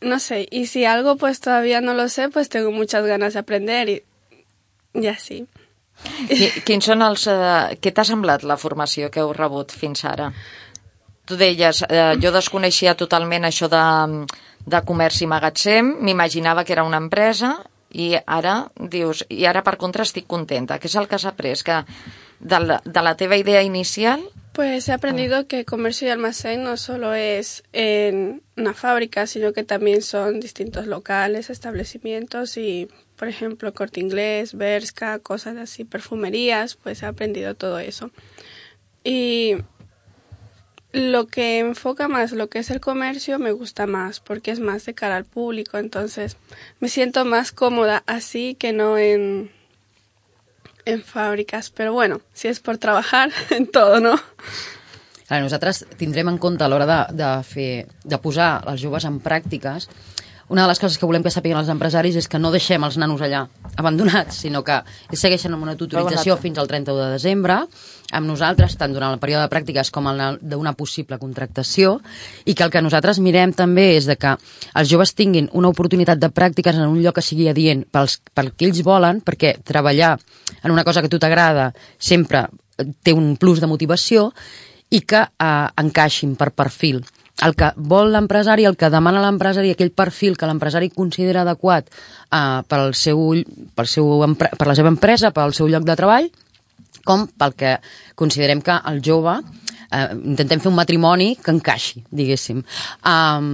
no 0.00 0.18
sé, 0.20 0.46
y 0.50 0.66
si 0.66 0.84
algo 0.84 1.16
pues 1.16 1.40
todavía 1.40 1.80
no 1.80 1.92
lo 1.94 2.08
sé, 2.08 2.28
pues 2.30 2.48
tengo 2.48 2.70
muchas 2.70 3.04
ganas 3.04 3.34
de 3.34 3.40
aprender 3.40 3.88
y, 3.88 4.02
y 4.94 5.06
así. 5.08 5.46
Qui- 6.30 6.62
Quins 6.64 6.86
són 6.88 7.02
els... 7.04 7.26
Eh, 7.28 7.76
què 7.84 7.90
t'ha 7.92 8.06
semblat 8.08 8.46
la 8.48 8.56
formació 8.56 9.10
que 9.12 9.20
heu 9.20 9.34
rebut 9.36 9.74
fins 9.76 10.00
ara? 10.08 10.30
Tu 11.28 11.36
deies, 11.36 11.82
eh, 11.90 12.14
jo 12.22 12.30
desconeixia 12.32 12.94
totalment 12.96 13.44
això 13.44 13.68
de, 13.68 13.82
de 14.64 14.80
comerç 14.88 15.20
i 15.20 15.28
magatzem, 15.28 15.90
m'imaginava 16.00 16.64
que 16.64 16.72
era 16.72 16.86
una 16.88 17.02
empresa 17.02 17.58
i 17.92 18.14
ara 18.24 18.54
dius, 18.80 19.26
i 19.28 19.44
ara 19.50 19.60
per 19.66 19.76
contra 19.76 20.06
estic 20.08 20.24
contenta. 20.30 20.78
Què 20.80 20.88
és 20.88 20.96
el 20.96 21.10
que 21.10 21.18
has 21.20 21.28
après? 21.28 21.60
Que 21.66 21.82
de 22.40 22.60
la, 22.60 22.82
de 22.84 23.02
la 23.02 23.16
teva 23.16 23.36
idea 23.36 23.62
inicial 23.62 24.20
Pues 24.52 24.88
he 24.88 24.92
aprendido 24.92 25.46
que 25.46 25.64
comercio 25.64 26.08
y 26.08 26.10
almacén 26.10 26.64
no 26.64 26.76
solo 26.76 27.14
es 27.14 27.62
en 27.72 28.42
una 28.56 28.74
fábrica, 28.74 29.26
sino 29.26 29.52
que 29.52 29.62
también 29.62 30.02
son 30.02 30.40
distintos 30.40 30.86
locales, 30.86 31.50
establecimientos 31.50 32.56
y, 32.56 32.88
por 33.16 33.28
ejemplo, 33.28 33.72
corte 33.72 34.00
inglés, 34.00 34.54
Berska, 34.54 35.18
cosas 35.18 35.56
así, 35.56 35.84
perfumerías, 35.84 36.74
pues 36.74 37.02
he 37.02 37.06
aprendido 37.06 37.54
todo 37.54 37.78
eso. 37.78 38.10
Y 39.04 39.56
lo 40.92 41.26
que 41.28 41.60
enfoca 41.60 42.08
más 42.08 42.32
lo 42.32 42.48
que 42.48 42.58
es 42.58 42.70
el 42.70 42.80
comercio 42.80 43.38
me 43.38 43.52
gusta 43.52 43.86
más 43.86 44.18
porque 44.18 44.50
es 44.50 44.58
más 44.58 44.84
de 44.86 44.94
cara 44.94 45.16
al 45.16 45.24
público, 45.24 45.78
entonces 45.78 46.36
me 46.80 46.88
siento 46.88 47.24
más 47.24 47.52
cómoda 47.52 48.02
así 48.06 48.56
que 48.56 48.72
no 48.72 48.98
en 48.98 49.52
en 50.88 51.02
fàbriques, 51.06 51.70
però 51.76 51.94
bueno, 51.96 52.20
si 52.34 52.50
és 52.50 52.60
per 52.62 52.78
trabajar, 52.82 53.28
en 53.56 53.66
todo, 53.72 54.00
no? 54.00 54.14
Clar, 55.26 55.42
nosaltres 55.44 55.84
tindrem 56.00 56.32
en 56.32 56.40
compte 56.42 56.66
a 56.66 56.70
l'hora 56.70 56.88
de, 56.88 57.00
de, 57.20 57.30
fer, 57.46 57.70
de 58.02 58.18
posar 58.18 58.52
els 58.70 58.82
joves 58.82 59.06
en 59.06 59.20
pràctiques 59.22 59.86
una 60.50 60.62
de 60.62 60.68
les 60.68 60.80
coses 60.82 60.98
que 60.98 61.06
volem 61.06 61.22
que 61.22 61.30
sàpiguen 61.30 61.60
els 61.60 61.68
empresaris 61.70 62.16
és 62.18 62.26
que 62.28 62.38
no 62.42 62.50
deixem 62.50 62.82
els 62.82 62.96
nanos 62.98 63.20
allà 63.22 63.44
abandonats, 63.78 64.40
sinó 64.42 64.64
que 64.66 64.80
segueixen 65.14 65.54
amb 65.54 65.62
una 65.62 65.76
tutorització 65.78 66.34
fins 66.42 66.58
al 66.58 66.66
31 66.66 67.04
de 67.04 67.10
desembre, 67.14 67.60
amb 68.10 68.26
nosaltres, 68.26 68.74
tant 68.76 68.90
durant 68.90 69.14
el 69.14 69.20
període 69.22 69.44
de 69.44 69.52
pràctiques 69.52 69.92
com 69.94 70.08
d'una 70.42 70.72
possible 70.74 71.20
contractació, 71.22 72.00
i 72.50 72.56
que 72.58 72.66
el 72.66 72.72
que 72.74 72.82
nosaltres 72.82 73.22
mirem 73.22 73.54
també 73.54 73.92
és 73.94 74.08
de 74.10 74.16
que 74.18 74.34
els 74.34 74.90
joves 74.90 75.14
tinguin 75.14 75.46
una 75.54 75.70
oportunitat 75.70 76.18
de 76.18 76.32
pràctiques 76.34 76.74
en 76.74 76.88
un 76.88 76.98
lloc 76.98 77.20
que 77.20 77.24
sigui 77.24 77.46
adient 77.48 77.86
pels, 77.86 78.18
pel 78.34 78.50
que 78.50 78.66
ells 78.66 78.82
volen, 78.82 79.22
perquè 79.22 79.54
treballar 79.62 80.16
en 80.64 80.74
una 80.74 80.82
cosa 80.84 81.00
que 81.00 81.06
a 81.06 81.14
tu 81.14 81.22
t'agrada 81.22 81.70
sempre 81.96 82.48
té 83.06 83.14
un 83.14 83.36
plus 83.38 83.62
de 83.62 83.70
motivació, 83.70 84.32
i 84.90 85.04
que 85.06 85.22
eh, 85.22 85.66
encaixin 85.78 86.34
per 86.34 86.50
perfil. 86.50 87.04
El 87.46 87.56
que 87.56 87.70
vol 87.76 88.12
l'empresari, 88.12 88.66
el 88.68 88.76
que 88.76 88.90
demana 88.92 89.22
l'empresari, 89.24 89.72
aquell 89.72 89.92
perfil 89.96 90.36
que 90.36 90.48
l'empresari 90.48 90.90
considera 90.92 91.44
adequat 91.46 91.88
eh, 91.88 92.60
pel 92.68 92.94
seu, 92.98 93.22
pel 93.76 93.88
seu, 93.88 94.12
per 94.36 94.68
la 94.68 94.76
seva 94.76 94.92
empresa, 94.92 95.32
pel 95.36 95.56
seu 95.56 95.70
lloc 95.72 95.88
de 95.88 95.96
treball, 95.96 96.30
com 97.08 97.26
pel 97.40 97.56
que 97.56 97.78
considerem 98.18 98.60
que 98.60 98.76
el 98.92 99.00
jove 99.04 99.38
eh, 99.90 100.08
intentem 100.14 100.60
fer 100.60 100.70
un 100.70 100.78
matrimoni 100.78 101.32
que 101.40 101.54
encaixi, 101.54 102.04
diguéssim. 102.12 102.62
Um, 103.06 103.48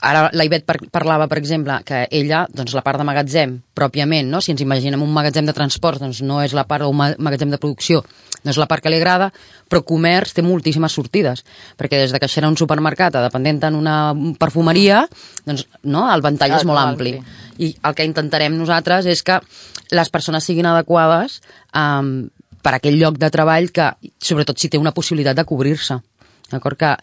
ara 0.00 0.26
la 0.32 0.46
Ivet 0.46 0.66
par 0.68 0.78
parlava, 0.92 1.28
per 1.30 1.40
exemple, 1.40 1.78
que 1.86 2.04
ella, 2.10 2.44
doncs 2.52 2.76
la 2.76 2.84
part 2.86 3.00
de 3.00 3.08
magatzem, 3.08 3.58
pròpiament, 3.76 4.30
no? 4.30 4.42
si 4.44 4.52
ens 4.54 4.62
imaginem 4.64 5.02
un 5.02 5.12
magatzem 5.12 5.48
de 5.48 5.56
transport, 5.56 6.02
doncs 6.02 6.22
no 6.22 6.42
és 6.44 6.54
la 6.56 6.66
part 6.68 6.86
d'un 6.86 6.96
ma 6.96 7.12
magatzem 7.18 7.52
de 7.52 7.60
producció, 7.62 8.04
no 8.46 8.54
és 8.54 8.60
la 8.62 8.68
part 8.70 8.84
que 8.84 8.92
li 8.92 9.00
agrada, 9.00 9.32
però 9.68 9.82
comerç 9.84 10.32
té 10.36 10.44
moltíssimes 10.46 10.94
sortides, 10.94 11.42
perquè 11.76 11.98
des 12.00 12.14
de 12.14 12.20
caixera 12.22 12.46
a 12.48 12.52
un 12.54 12.56
supermercat 12.56 13.18
a 13.18 13.24
dependent 13.26 13.64
en 13.68 13.76
una 13.78 13.96
perfumeria, 14.38 15.02
doncs 15.44 15.66
no, 15.82 16.06
el 16.14 16.22
ventall 16.24 16.54
Ah, 16.54 16.60
és 16.62 16.64
molt 16.68 16.78
ampli. 16.80 17.16
ampli. 17.18 17.66
I 17.66 17.72
el 17.82 17.94
que 17.98 18.06
intentarem 18.06 18.56
nosaltres 18.56 19.06
és 19.10 19.22
que 19.26 19.40
les 19.90 20.10
persones 20.10 20.44
siguin 20.44 20.66
adequades 20.66 21.40
um, 21.74 22.28
per 22.62 22.72
a 22.74 22.78
aquell 22.80 22.98
lloc 22.98 23.18
de 23.18 23.30
treball 23.30 23.70
que, 23.74 23.90
sobretot 24.18 24.58
si 24.58 24.68
té 24.70 24.78
una 24.78 24.94
possibilitat 24.94 25.36
de 25.36 25.44
cobrir-se. 25.46 25.98
D'acord? 26.50 26.78
Que 26.78 26.94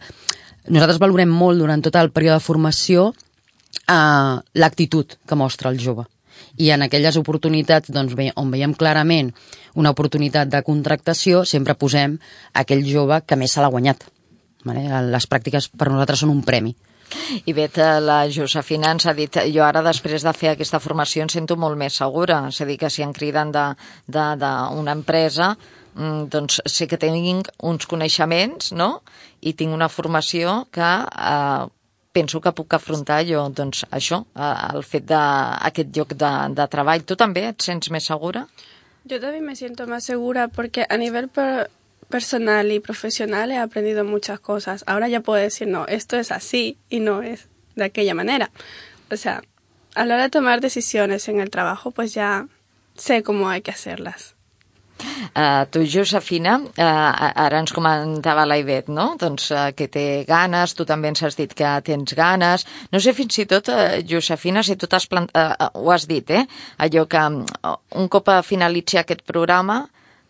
nosaltres 0.72 1.00
valorem 1.00 1.28
molt 1.28 1.60
durant 1.60 1.82
tot 1.84 1.96
el 2.00 2.10
període 2.10 2.38
de 2.40 2.44
formació 2.44 3.06
uh, 3.12 4.40
l'actitud 4.54 5.16
que 5.26 5.36
mostra 5.36 5.70
el 5.70 5.80
jove. 5.80 6.04
I 6.56 6.70
en 6.74 6.86
aquelles 6.86 7.18
oportunitats 7.20 7.92
doncs, 7.94 8.14
ve, 8.18 8.30
on 8.40 8.50
veiem 8.54 8.74
clarament 8.74 9.32
una 9.74 9.92
oportunitat 9.94 10.50
de 10.50 10.62
contractació, 10.66 11.44
sempre 11.44 11.74
posem 11.74 12.18
aquell 12.54 12.84
jove 12.86 13.20
que 13.26 13.38
més 13.38 13.54
se 13.54 13.62
l'ha 13.62 13.72
guanyat. 13.72 14.06
Vale? 14.64 14.84
Les 15.12 15.28
pràctiques 15.28 15.68
per 15.76 15.90
nosaltres 15.90 16.24
són 16.24 16.32
un 16.32 16.42
premi. 16.46 16.74
I 17.44 17.52
vet, 17.52 17.78
eh, 17.78 18.00
la 18.00 18.24
Josefina 18.32 18.90
ens 18.94 19.06
ha 19.06 19.14
dit 19.14 19.36
jo 19.54 19.62
ara 19.64 19.82
després 19.84 20.24
de 20.24 20.32
fer 20.32 20.52
aquesta 20.54 20.80
formació 20.80 21.24
em 21.24 21.30
sento 21.32 21.56
molt 21.60 21.78
més 21.78 21.98
segura, 22.00 22.40
és 22.48 22.60
a 22.60 22.66
dir, 22.68 22.78
que 22.80 22.90
si 22.90 23.04
em 23.04 23.12
criden 23.12 23.52
d'una 23.52 24.94
empresa 24.96 25.52
mm, 25.94 26.26
doncs 26.32 26.60
sé 26.66 26.88
que 26.90 26.98
tinc 26.98 27.50
uns 27.62 27.86
coneixements 27.90 28.72
no? 28.72 29.02
i 29.40 29.52
tinc 29.52 29.74
una 29.76 29.90
formació 29.92 30.64
que 30.72 30.90
eh, 31.04 31.66
penso 32.14 32.40
que 32.40 32.52
puc 32.54 32.72
afrontar 32.76 33.24
jo 33.26 33.42
doncs, 33.50 33.82
això, 33.90 34.20
el 34.72 34.84
fet 34.86 35.04
d'aquest 35.10 35.90
lloc 35.96 36.14
de, 36.14 36.30
de 36.54 36.66
treball. 36.70 37.02
Tu 37.04 37.16
també 37.18 37.42
et 37.50 37.62
sents 37.66 37.90
més 37.90 38.06
segura? 38.06 38.46
Yo 39.04 39.18
también 39.20 39.44
me 39.44 39.56
siento 39.56 39.86
más 39.86 40.04
segura 40.04 40.46
porque 40.48 40.86
a 40.88 40.96
nivel 40.96 41.28
per- 41.28 41.68
personal 42.08 42.70
y 42.72 42.78
profesional 42.80 43.50
he 43.50 43.58
aprendido 43.58 44.04
muchas 44.04 44.38
cosas. 44.40 44.84
Ahora 44.86 45.08
ya 45.08 45.20
puedo 45.20 45.42
decir, 45.42 45.66
no, 45.68 45.86
esto 45.86 46.16
es 46.16 46.30
así 46.30 46.78
y 46.88 47.00
no 47.00 47.20
es 47.22 47.48
de 47.74 47.84
aquella 47.84 48.14
manera. 48.14 48.50
O 49.10 49.16
sea, 49.16 49.42
a 49.94 50.04
la 50.04 50.14
hora 50.14 50.22
de 50.24 50.30
tomar 50.30 50.60
decisiones 50.60 51.28
en 51.28 51.40
el 51.40 51.50
trabajo, 51.50 51.90
pues 51.90 52.14
ya 52.14 52.46
sé 52.96 53.22
cómo 53.22 53.48
hay 53.48 53.60
que 53.62 53.72
hacerlas. 53.72 54.33
Uh, 55.34 55.64
tu, 55.70 55.82
Josefina, 55.86 56.58
uh, 56.60 56.84
ara 57.44 57.58
ens 57.58 57.72
comentava 57.74 58.44
la 58.46 58.58
Ivet, 58.60 58.88
no? 58.88 59.14
Doncs 59.20 59.50
uh, 59.50 59.64
que 59.76 59.88
té 59.90 60.24
ganes, 60.28 60.74
tu 60.74 60.86
també 60.86 61.08
ens 61.10 61.22
has 61.26 61.36
dit 61.38 61.50
que 61.54 61.72
tens 61.86 62.14
ganes. 62.14 62.66
No 62.92 63.00
sé 63.02 63.12
fins 63.16 63.38
i 63.42 63.46
tot, 63.50 63.68
uh, 63.72 63.98
Josefina, 64.06 64.62
si 64.62 64.76
tu 64.76 64.86
t'has 64.86 65.06
plant... 65.10 65.30
uh, 65.34 65.70
ho 65.74 65.90
has 65.94 66.06
dit, 66.10 66.30
eh? 66.30 66.44
Allò 66.78 67.06
que 67.10 67.18
uh, 67.18 67.76
un 68.00 68.08
cop 68.08 68.30
finalitzi 68.46 68.98
aquest 69.00 69.24
programa 69.26 69.82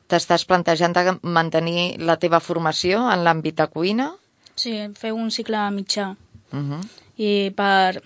t'estàs 0.08 0.44
plantejant 0.48 0.92
de 0.96 1.16
mantenir 1.22 1.96
la 2.04 2.16
teva 2.20 2.40
formació 2.40 3.04
en 3.12 3.24
l'àmbit 3.24 3.56
de 3.60 3.66
cuina? 3.72 4.10
Sí, 4.54 4.76
fer 4.98 5.12
un 5.12 5.30
cicle 5.30 5.58
mitjà. 5.74 6.14
Uh 6.52 6.58
-huh. 6.60 6.80
I 7.16 7.50
per... 7.56 8.02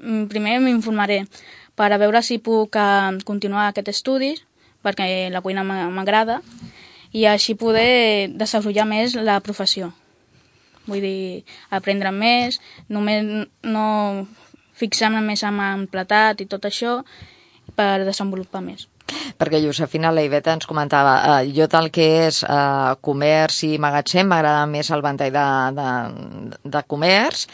mm, 0.00 0.26
Primer 0.28 0.60
m'informaré 0.60 1.24
per 1.74 1.92
a 1.92 1.98
veure 1.98 2.22
si 2.22 2.38
puc 2.38 2.76
continuar 3.24 3.68
aquest 3.68 3.88
estudi, 3.88 4.34
perquè 4.84 5.30
la 5.32 5.40
cuina 5.40 5.64
m'a- 5.64 5.88
m'agrada, 5.90 6.40
i 7.14 7.26
així 7.30 7.54
poder 7.54 8.28
desenvolupar 8.34 8.84
més 8.90 9.14
la 9.14 9.40
professió. 9.40 9.92
Vull 10.86 11.00
dir, 11.00 11.44
aprendre 11.70 12.10
més, 12.12 12.60
només 12.92 13.24
no 13.62 14.26
fixar-me 14.76 15.20
més 15.24 15.42
en 15.46 15.86
platat 15.88 16.42
i 16.42 16.46
tot 16.50 16.66
això, 16.68 16.98
per 17.74 18.04
desenvolupar 18.04 18.60
més. 18.60 18.88
Perquè 19.38 19.60
Josefina 19.62 20.10
la 20.12 20.22
Iveta 20.24 20.52
ens 20.56 20.66
comentava 20.66 21.40
eh, 21.42 21.52
jo 21.54 21.66
del 21.70 21.90
que 21.92 22.04
és 22.26 22.42
eh, 22.42 22.94
comerç 23.04 23.62
i 23.68 23.78
magatzem 23.78 24.26
m'agrada 24.28 24.66
més 24.66 24.90
el 24.90 25.02
ventall 25.04 25.32
de, 25.34 25.46
de, 25.78 25.88
de 26.76 26.82
comerç 26.88 27.46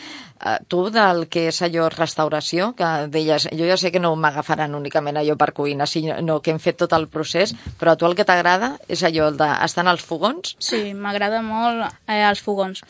tu 0.72 0.86
del 0.90 1.26
que 1.28 1.48
és 1.50 1.58
allò 1.62 1.88
restauració 1.92 2.70
que 2.76 2.86
deies, 3.12 3.44
jo 3.52 3.66
ja 3.68 3.76
sé 3.76 3.90
que 3.92 4.00
no 4.00 4.14
m'agafaran 4.16 4.74
únicament 4.74 5.18
allò 5.20 5.36
per 5.36 5.52
cuina 5.52 5.84
sinó 5.86 6.38
que 6.40 6.50
hem 6.54 6.58
fet 6.58 6.78
tot 6.80 6.92
el 6.96 7.08
procés 7.12 7.52
però 7.78 7.92
a 7.92 7.96
tu 8.00 8.06
el 8.08 8.14
que 8.16 8.24
t'agrada 8.24 8.78
és 8.88 9.02
allò 9.04 9.28
el 9.28 9.36
d'estar 9.36 9.84
en 9.84 9.90
els 9.92 10.00
fogons 10.04 10.54
Sí, 10.58 10.94
m'agrada 10.94 11.42
molt 11.44 11.84
eh, 12.08 12.22
els 12.24 12.40
fogons. 12.40 12.80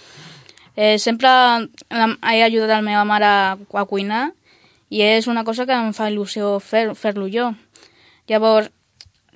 Eh, 0.76 0.98
sempre 1.02 1.28
he 2.30 2.42
ajudat 2.46 2.76
la 2.78 2.82
meva 2.86 3.02
mare 3.04 3.26
a, 3.26 3.84
cuinar 3.90 4.30
i 4.88 5.02
és 5.02 5.26
una 5.26 5.42
cosa 5.44 5.66
que 5.66 5.74
em 5.74 5.90
fa 5.92 6.06
il·lusió 6.10 6.60
fer- 6.62 6.94
fer-lo 6.94 7.26
jo. 7.30 7.50
Llavors, 8.30 8.70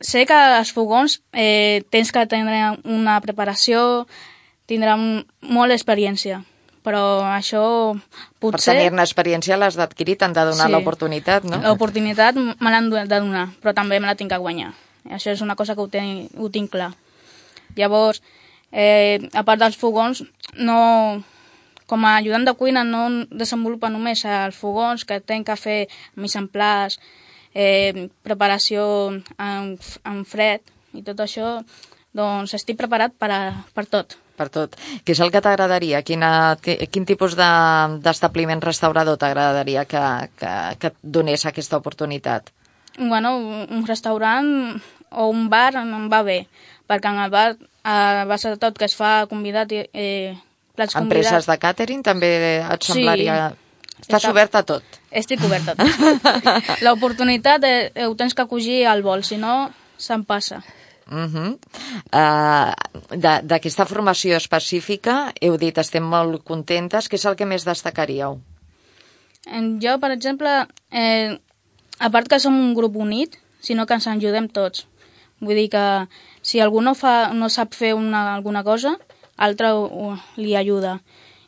sé 0.00 0.24
que 0.26 0.38
els 0.58 0.70
fogons 0.72 1.20
eh, 1.32 1.82
tens 1.90 2.10
que 2.14 2.26
tenir 2.30 2.78
una 2.84 3.20
preparació, 3.20 4.06
tindrà 4.70 4.94
un- 4.94 5.26
molt 5.42 5.72
experiència, 5.74 6.44
però 6.84 7.24
això 7.32 7.64
per 7.96 8.52
potser... 8.52 8.74
tenir-ne 8.74 9.02
experiència 9.02 9.56
l'has 9.56 9.76
d'adquirir, 9.80 10.18
t'han 10.20 10.34
de 10.36 10.44
donar 10.50 10.68
Sí. 10.68 10.72
l'oportunitat 10.74 11.44
no? 11.48 11.62
L'oportunitat 11.64 12.36
me 12.36 12.70
l'han 12.70 12.90
de 12.92 13.06
donar, 13.08 13.48
però 13.62 13.72
també 13.74 14.00
me 14.00 14.06
la 14.10 14.14
tinc 14.20 14.30
que 14.30 14.38
guanyar. 14.38 14.74
Això 15.08 15.32
és 15.32 15.40
una 15.44 15.56
cosa 15.56 15.74
que 15.74 15.80
ho, 15.80 15.88
ten, 15.88 16.28
ho 16.36 16.48
tinc 16.52 16.70
clar. 16.72 16.92
Llavors, 17.76 18.22
eh, 18.72 19.18
a 19.32 19.42
part 19.44 19.60
dels 19.60 19.76
fogons, 19.76 20.22
no, 20.56 21.22
com 21.86 22.04
a 22.04 22.16
ajudant 22.18 22.44
de 22.44 22.54
cuina 22.56 22.84
no 22.84 23.26
desenvolupa 23.30 23.90
només 23.92 24.24
els 24.24 24.56
fogons, 24.56 25.04
que 25.04 25.20
tenc 25.20 25.46
que 25.48 25.56
fer 25.56 25.78
mise 26.16 26.38
en 26.38 26.48
place, 26.48 27.00
eh, 27.54 28.08
preparació 28.22 28.84
en, 29.38 29.74
en 30.04 30.24
fred 30.24 30.60
i 30.94 31.02
tot 31.02 31.20
això, 31.20 31.62
doncs 32.14 32.54
estic 32.54 32.76
preparat 32.78 33.12
per, 33.18 33.30
a, 33.30 33.40
per 33.74 33.86
tot. 33.90 34.16
Per 34.34 34.48
tot. 34.50 34.74
Què 35.06 35.14
és 35.14 35.20
el 35.22 35.30
que 35.30 35.42
t'agradaria? 35.44 36.00
Quina, 36.02 36.56
quin 36.62 37.06
tipus 37.06 37.36
d'establiment 37.38 38.58
de, 38.58 38.66
restaurador 38.66 39.18
t'agradaria 39.20 39.84
que, 39.86 40.02
que, 40.40 40.54
que 40.80 40.90
et 40.90 40.96
donés 41.02 41.46
aquesta 41.46 41.78
oportunitat? 41.78 42.50
Bueno, 42.98 43.36
un 43.38 43.86
restaurant 43.86 44.48
o 45.14 45.28
un 45.30 45.48
bar 45.50 45.74
em 45.78 46.08
va 46.10 46.22
bé, 46.26 46.44
perquè 46.90 47.10
en 47.14 47.22
el 47.22 47.30
bar, 47.30 47.54
a 47.86 48.24
base 48.26 48.50
de 48.50 48.58
tot 48.58 48.78
que 48.78 48.88
es 48.90 48.96
fa 48.98 49.26
convidat, 49.30 49.70
eh, 49.72 50.34
plats 50.74 50.96
Empreses 50.98 51.30
convidats... 51.30 51.50
de 51.50 51.60
càtering 51.62 52.02
també 52.06 52.32
et 52.58 52.90
semblaria... 52.90 53.36
Sí. 53.52 53.60
Estàs 54.04 54.24
Està... 54.24 54.30
oberta 54.34 54.60
a 54.60 54.66
tot. 54.66 54.96
Estic 55.14 55.42
oberta 55.46 55.72
a 55.72 55.76
tot. 55.78 55.92
L'oportunitat 56.84 57.62
eh, 57.64 58.04
ho 58.04 58.16
tens 58.18 58.34
que 58.34 58.42
acogir 58.42 58.82
al 58.90 59.04
vol, 59.06 59.22
si 59.24 59.38
no, 59.40 59.70
se'n 59.96 60.26
passa. 60.28 60.58
Uh 61.10 61.28
-huh. 61.28 61.58
uh, 62.12 62.72
D'aquesta 63.42 63.84
formació 63.84 64.36
específica, 64.36 65.32
heu 65.40 65.56
dit, 65.56 65.78
estem 65.78 66.02
molt 66.02 66.42
contentes. 66.44 67.08
Què 67.08 67.14
és 67.14 67.24
el 67.24 67.36
que 67.36 67.46
més 67.46 67.64
destacaríeu? 67.64 68.40
Jo, 69.80 69.98
per 70.00 70.10
exemple, 70.10 70.66
eh, 70.90 71.38
a 71.98 72.10
part 72.10 72.28
que 72.28 72.40
som 72.40 72.54
un 72.54 72.74
grup 72.74 72.96
unit, 72.96 73.38
sinó 73.60 73.86
que 73.86 73.94
ens 73.94 74.06
ajudem 74.06 74.48
tots. 74.48 74.86
Vull 75.40 75.54
dir 75.54 75.68
que 75.68 76.08
si 76.42 76.60
algú 76.60 76.80
no, 76.80 76.94
fa, 76.94 77.32
no 77.32 77.48
sap 77.48 77.74
fer 77.74 77.94
una, 77.94 78.34
alguna 78.34 78.64
cosa, 78.64 78.96
altre 79.36 79.72
li 80.36 80.56
ajuda. 80.56 81.00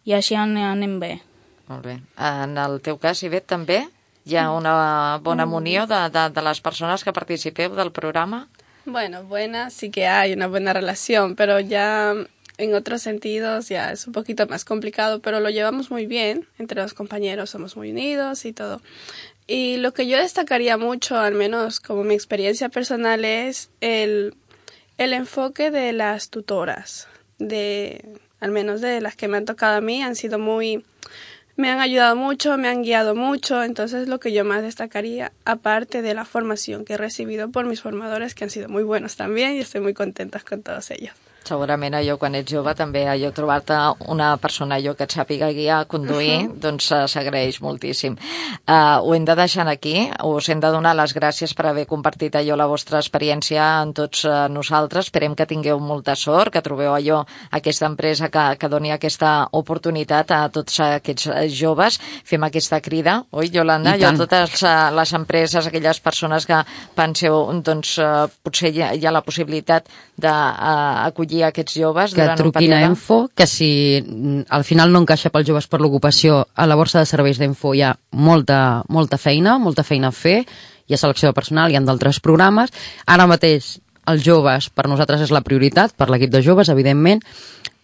I 0.05 0.13
així 0.13 0.37
anem 0.37 1.01
bé. 1.01 1.21
Molt 1.69 1.85
bé. 1.85 2.01
En 2.19 2.59
el 2.59 2.81
teu 2.81 2.99
cas, 2.99 3.23
Ivet, 3.23 3.47
també 3.47 3.87
hi 4.27 4.37
ha 4.37 4.51
una 4.51 5.19
bona 5.23 5.47
munió 5.47 5.87
de, 5.87 5.99
de, 6.11 6.29
de 6.31 6.43
les 6.43 6.61
persones 6.61 7.03
que 7.05 7.15
participeu 7.15 7.75
del 7.75 7.93
programa? 7.95 8.47
Bueno, 8.87 9.25
buena, 9.25 9.71
sí 9.71 9.91
que 9.91 10.07
hay 10.07 10.33
una 10.33 10.47
buena 10.47 10.73
relación, 10.73 11.35
pero 11.35 11.59
ya 11.59 12.15
en 12.57 12.75
otros 12.75 13.03
sentidos 13.03 13.69
ya 13.69 13.91
es 13.91 14.07
un 14.07 14.13
poquito 14.13 14.47
más 14.47 14.65
complicado, 14.65 15.21
pero 15.21 15.41
lo 15.41 15.51
llevamos 15.51 15.91
muy 15.91 16.07
bien, 16.07 16.47
entre 16.57 16.81
los 16.81 16.95
compañeros 16.95 17.51
somos 17.51 17.77
muy 17.77 17.91
unidos 17.91 18.45
y 18.45 18.53
todo. 18.53 18.81
Y 19.49 19.79
lo 19.79 19.93
que 19.93 20.07
yo 20.07 20.19
destacaría 20.19 20.77
mucho, 20.77 21.19
al 21.19 21.35
menos 21.35 21.81
como 21.81 22.05
mi 22.05 22.15
experiencia 22.15 22.69
personal, 22.69 23.25
es 23.25 23.71
el, 23.81 24.35
el 24.99 25.13
enfoque 25.15 25.73
de 25.73 25.93
las 25.93 26.31
tutoras, 26.31 27.09
de, 27.41 28.05
al 28.39 28.53
menos 28.53 28.81
de 28.81 29.01
las 29.01 29.17
que 29.17 29.27
me 29.27 29.37
han 29.37 29.47
tocado 29.47 29.79
a 29.79 29.81
mí, 29.81 30.01
han 30.01 30.15
sido 30.15 30.39
muy 30.39 30.85
me 31.57 31.71
han 31.71 31.81
ayudado 31.81 32.17
mucho, 32.17 32.57
me 32.59 32.69
han 32.69 32.83
guiado 32.83 33.15
mucho, 33.15 33.63
entonces 33.63 34.09
lo 34.09 34.21
que 34.21 34.33
yo 34.33 34.45
más 34.45 34.63
destacaría, 34.63 35.33
aparte 35.45 36.03
de 36.03 36.15
la 36.15 36.25
formación 36.25 36.85
que 36.85 36.95
he 36.95 36.99
recibido 36.99 37.51
por 37.51 37.65
mis 37.65 37.81
formadores, 37.81 38.35
que 38.35 38.45
han 38.45 38.51
sido 38.51 38.69
muy 38.69 38.83
buenos 38.83 39.17
también, 39.17 39.55
y 39.55 39.61
estoy 39.61 39.81
muy 39.81 39.95
contenta 39.95 40.41
con 40.41 40.63
todos 40.63 40.91
ellos. 40.91 41.15
Segurament 41.47 41.95
allò, 41.95 42.17
quan 42.19 42.35
ets 42.35 42.51
jove, 42.51 42.73
també 42.75 43.05
allò 43.07 43.31
trobar-te 43.35 43.77
una 44.11 44.33
persona 44.43 44.81
allò 44.81 44.97
que 44.99 45.07
et 45.07 45.13
sàpiga 45.15 45.53
guiar, 45.55 45.85
conduir, 45.87 46.41
uh 46.41 46.49
-huh. 46.49 46.61
doncs 46.61 46.91
uh, 46.91 47.07
s'agraeix 47.07 47.61
moltíssim. 47.61 48.17
Uh, 48.67 48.99
ho 49.03 49.15
hem 49.15 49.25
de 49.25 49.35
deixar 49.37 49.69
aquí, 49.69 50.11
us 50.25 50.49
hem 50.49 50.61
de 50.61 50.71
donar 50.71 50.97
les 50.97 51.15
gràcies 51.15 51.55
per 51.55 51.67
haver 51.67 51.87
compartit 51.87 52.35
allò 52.35 52.57
la 52.57 52.67
vostra 52.67 52.99
experiència 52.99 53.83
en 53.83 53.93
tots 53.93 54.25
uh, 54.25 54.49
nosaltres. 54.49 55.07
Esperem 55.07 55.35
que 55.35 55.47
tingueu 55.47 55.79
molta 55.79 56.17
sort, 56.17 56.53
que 56.53 56.63
trobeu 56.63 56.95
allò 56.95 57.25
aquesta 57.51 57.87
empresa 57.87 58.29
que, 58.29 58.57
que 58.59 58.69
doni 58.69 58.91
aquesta 58.91 59.49
oportunitat 59.53 60.31
a 60.31 60.49
tots 60.49 60.81
aquests 60.81 61.29
joves. 61.49 62.01
Fem 62.25 62.43
aquesta 62.43 62.81
crida, 62.81 63.25
oi, 63.31 63.51
Yolanda? 63.53 63.97
I 63.97 64.01
tant. 64.01 64.19
totes 64.19 64.63
uh, 64.63 64.91
les 64.97 65.13
empreses, 65.13 65.67
aquelles 65.67 66.01
persones 66.01 66.47
que 66.47 66.65
penseu, 66.95 67.53
doncs, 67.63 67.99
uh, 67.99 68.27
potser 68.43 68.75
hi 68.75 68.83
ha, 68.83 68.93
hi 68.95 69.07
ha 69.07 69.13
la 69.13 69.23
possibilitat 69.23 69.87
d'acollir 70.19 71.36
uh, 71.36 71.36
acollir 71.37 71.45
aquests 71.45 71.77
joves 71.77 72.15
que 72.15 72.23
durant 72.23 72.41
un 72.41 72.53
període? 72.53 72.77
a 72.77 72.87
Enfo, 72.87 73.29
que 73.35 73.47
si 73.47 74.03
mm, 74.03 74.49
al 74.49 74.65
final 74.65 74.93
no 74.93 75.01
encaixa 75.01 75.31
pels 75.31 75.47
joves 75.47 75.67
per 75.67 75.81
l'ocupació, 75.81 76.47
a 76.55 76.67
la 76.67 76.77
borsa 76.77 77.01
de 77.01 77.07
serveis 77.07 77.39
d'Enfo 77.39 77.75
hi 77.75 77.83
ha 77.83 77.95
molta, 78.13 78.83
molta 78.89 79.19
feina, 79.19 79.59
molta 79.59 79.85
feina 79.85 80.09
a 80.09 80.15
fer, 80.15 80.45
hi 80.87 80.95
ha 80.95 80.99
selecció 80.99 81.29
de 81.29 81.35
personal, 81.35 81.71
hi 81.71 81.77
ha 81.77 81.85
d'altres 81.85 82.21
programes. 82.21 82.73
Ara 83.07 83.27
mateix 83.27 83.79
els 84.07 84.23
joves 84.23 84.71
per 84.71 84.87
nosaltres 84.89 85.27
és 85.27 85.35
la 85.35 85.43
prioritat, 85.43 85.97
per 85.97 86.09
l'equip 86.11 86.31
de 86.31 86.43
joves, 86.43 86.71
evidentment, 86.71 87.23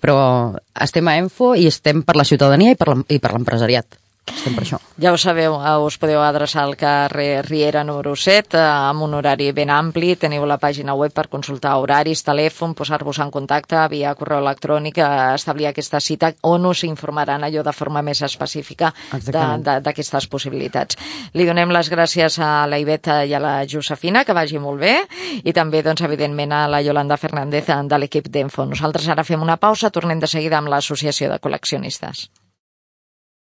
però 0.02 0.54
estem 0.80 1.08
a 1.08 1.18
Enfo 1.18 1.54
i 1.54 1.66
estem 1.66 2.02
per 2.02 2.16
la 2.16 2.26
ciutadania 2.26 2.72
i 2.72 2.78
per 2.78 3.34
l'empresariat 3.34 4.01
estem 4.42 4.54
per 4.54 4.64
això. 4.64 4.78
Ja 4.98 5.12
ho 5.12 5.18
sabeu, 5.18 5.54
eh, 5.54 5.76
us 5.87 5.96
podeu 5.98 6.20
adreçar 6.22 6.64
al 6.64 6.76
carrer 6.76 7.42
Riera 7.46 7.85
número 7.85 8.14
7 8.16 8.56
eh, 8.56 8.61
amb 8.61 9.02
un 9.02 9.14
horari 9.14 9.50
ben 9.52 9.70
ampli, 9.70 10.16
teniu 10.16 10.44
la 10.46 10.58
pàgina 10.58 10.94
web 10.94 11.12
per 11.12 11.28
consultar 11.28 11.76
horaris, 11.78 12.22
telèfon, 12.24 12.74
posar-vos 12.74 13.18
en 13.18 13.30
contacte 13.30 13.78
via 13.90 14.14
correu 14.14 14.42
electrònic, 14.42 14.98
eh, 14.98 15.35
establir 15.35 15.68
aquesta 15.70 16.00
cita 16.00 16.32
on 16.42 16.66
us 16.66 16.85
informaran 16.85 17.44
allò 17.44 17.62
de 17.62 17.72
forma 17.72 18.02
més 18.02 18.22
específica 18.22 18.92
d'aquestes 19.12 20.26
possibilitats. 20.26 20.98
Li 21.35 21.46
donem 21.46 21.70
les 21.70 21.90
gràcies 21.90 22.38
a 22.38 22.66
la 22.66 22.78
Iveta 22.78 23.24
i 23.24 23.35
a 23.35 23.40
la 23.40 23.54
Josefina, 23.66 24.24
que 24.24 24.35
vagi 24.35 24.58
molt 24.58 24.80
bé, 24.80 24.96
i 25.42 25.52
també, 25.52 25.82
doncs, 25.82 26.02
evidentment, 26.02 26.52
a 26.52 26.68
la 26.68 26.82
Yolanda 26.82 27.16
Fernández 27.16 27.66
de 27.66 27.98
l'equip 27.98 28.28
d'Enfo. 28.28 28.66
Nosaltres 28.66 29.08
ara 29.08 29.24
fem 29.24 29.42
una 29.42 29.56
pausa, 29.56 29.90
tornem 29.90 30.20
de 30.20 30.26
seguida 30.26 30.58
amb 30.58 30.68
l'Associació 30.68 31.30
de 31.30 31.38
Col·leccionistes. 31.38 32.28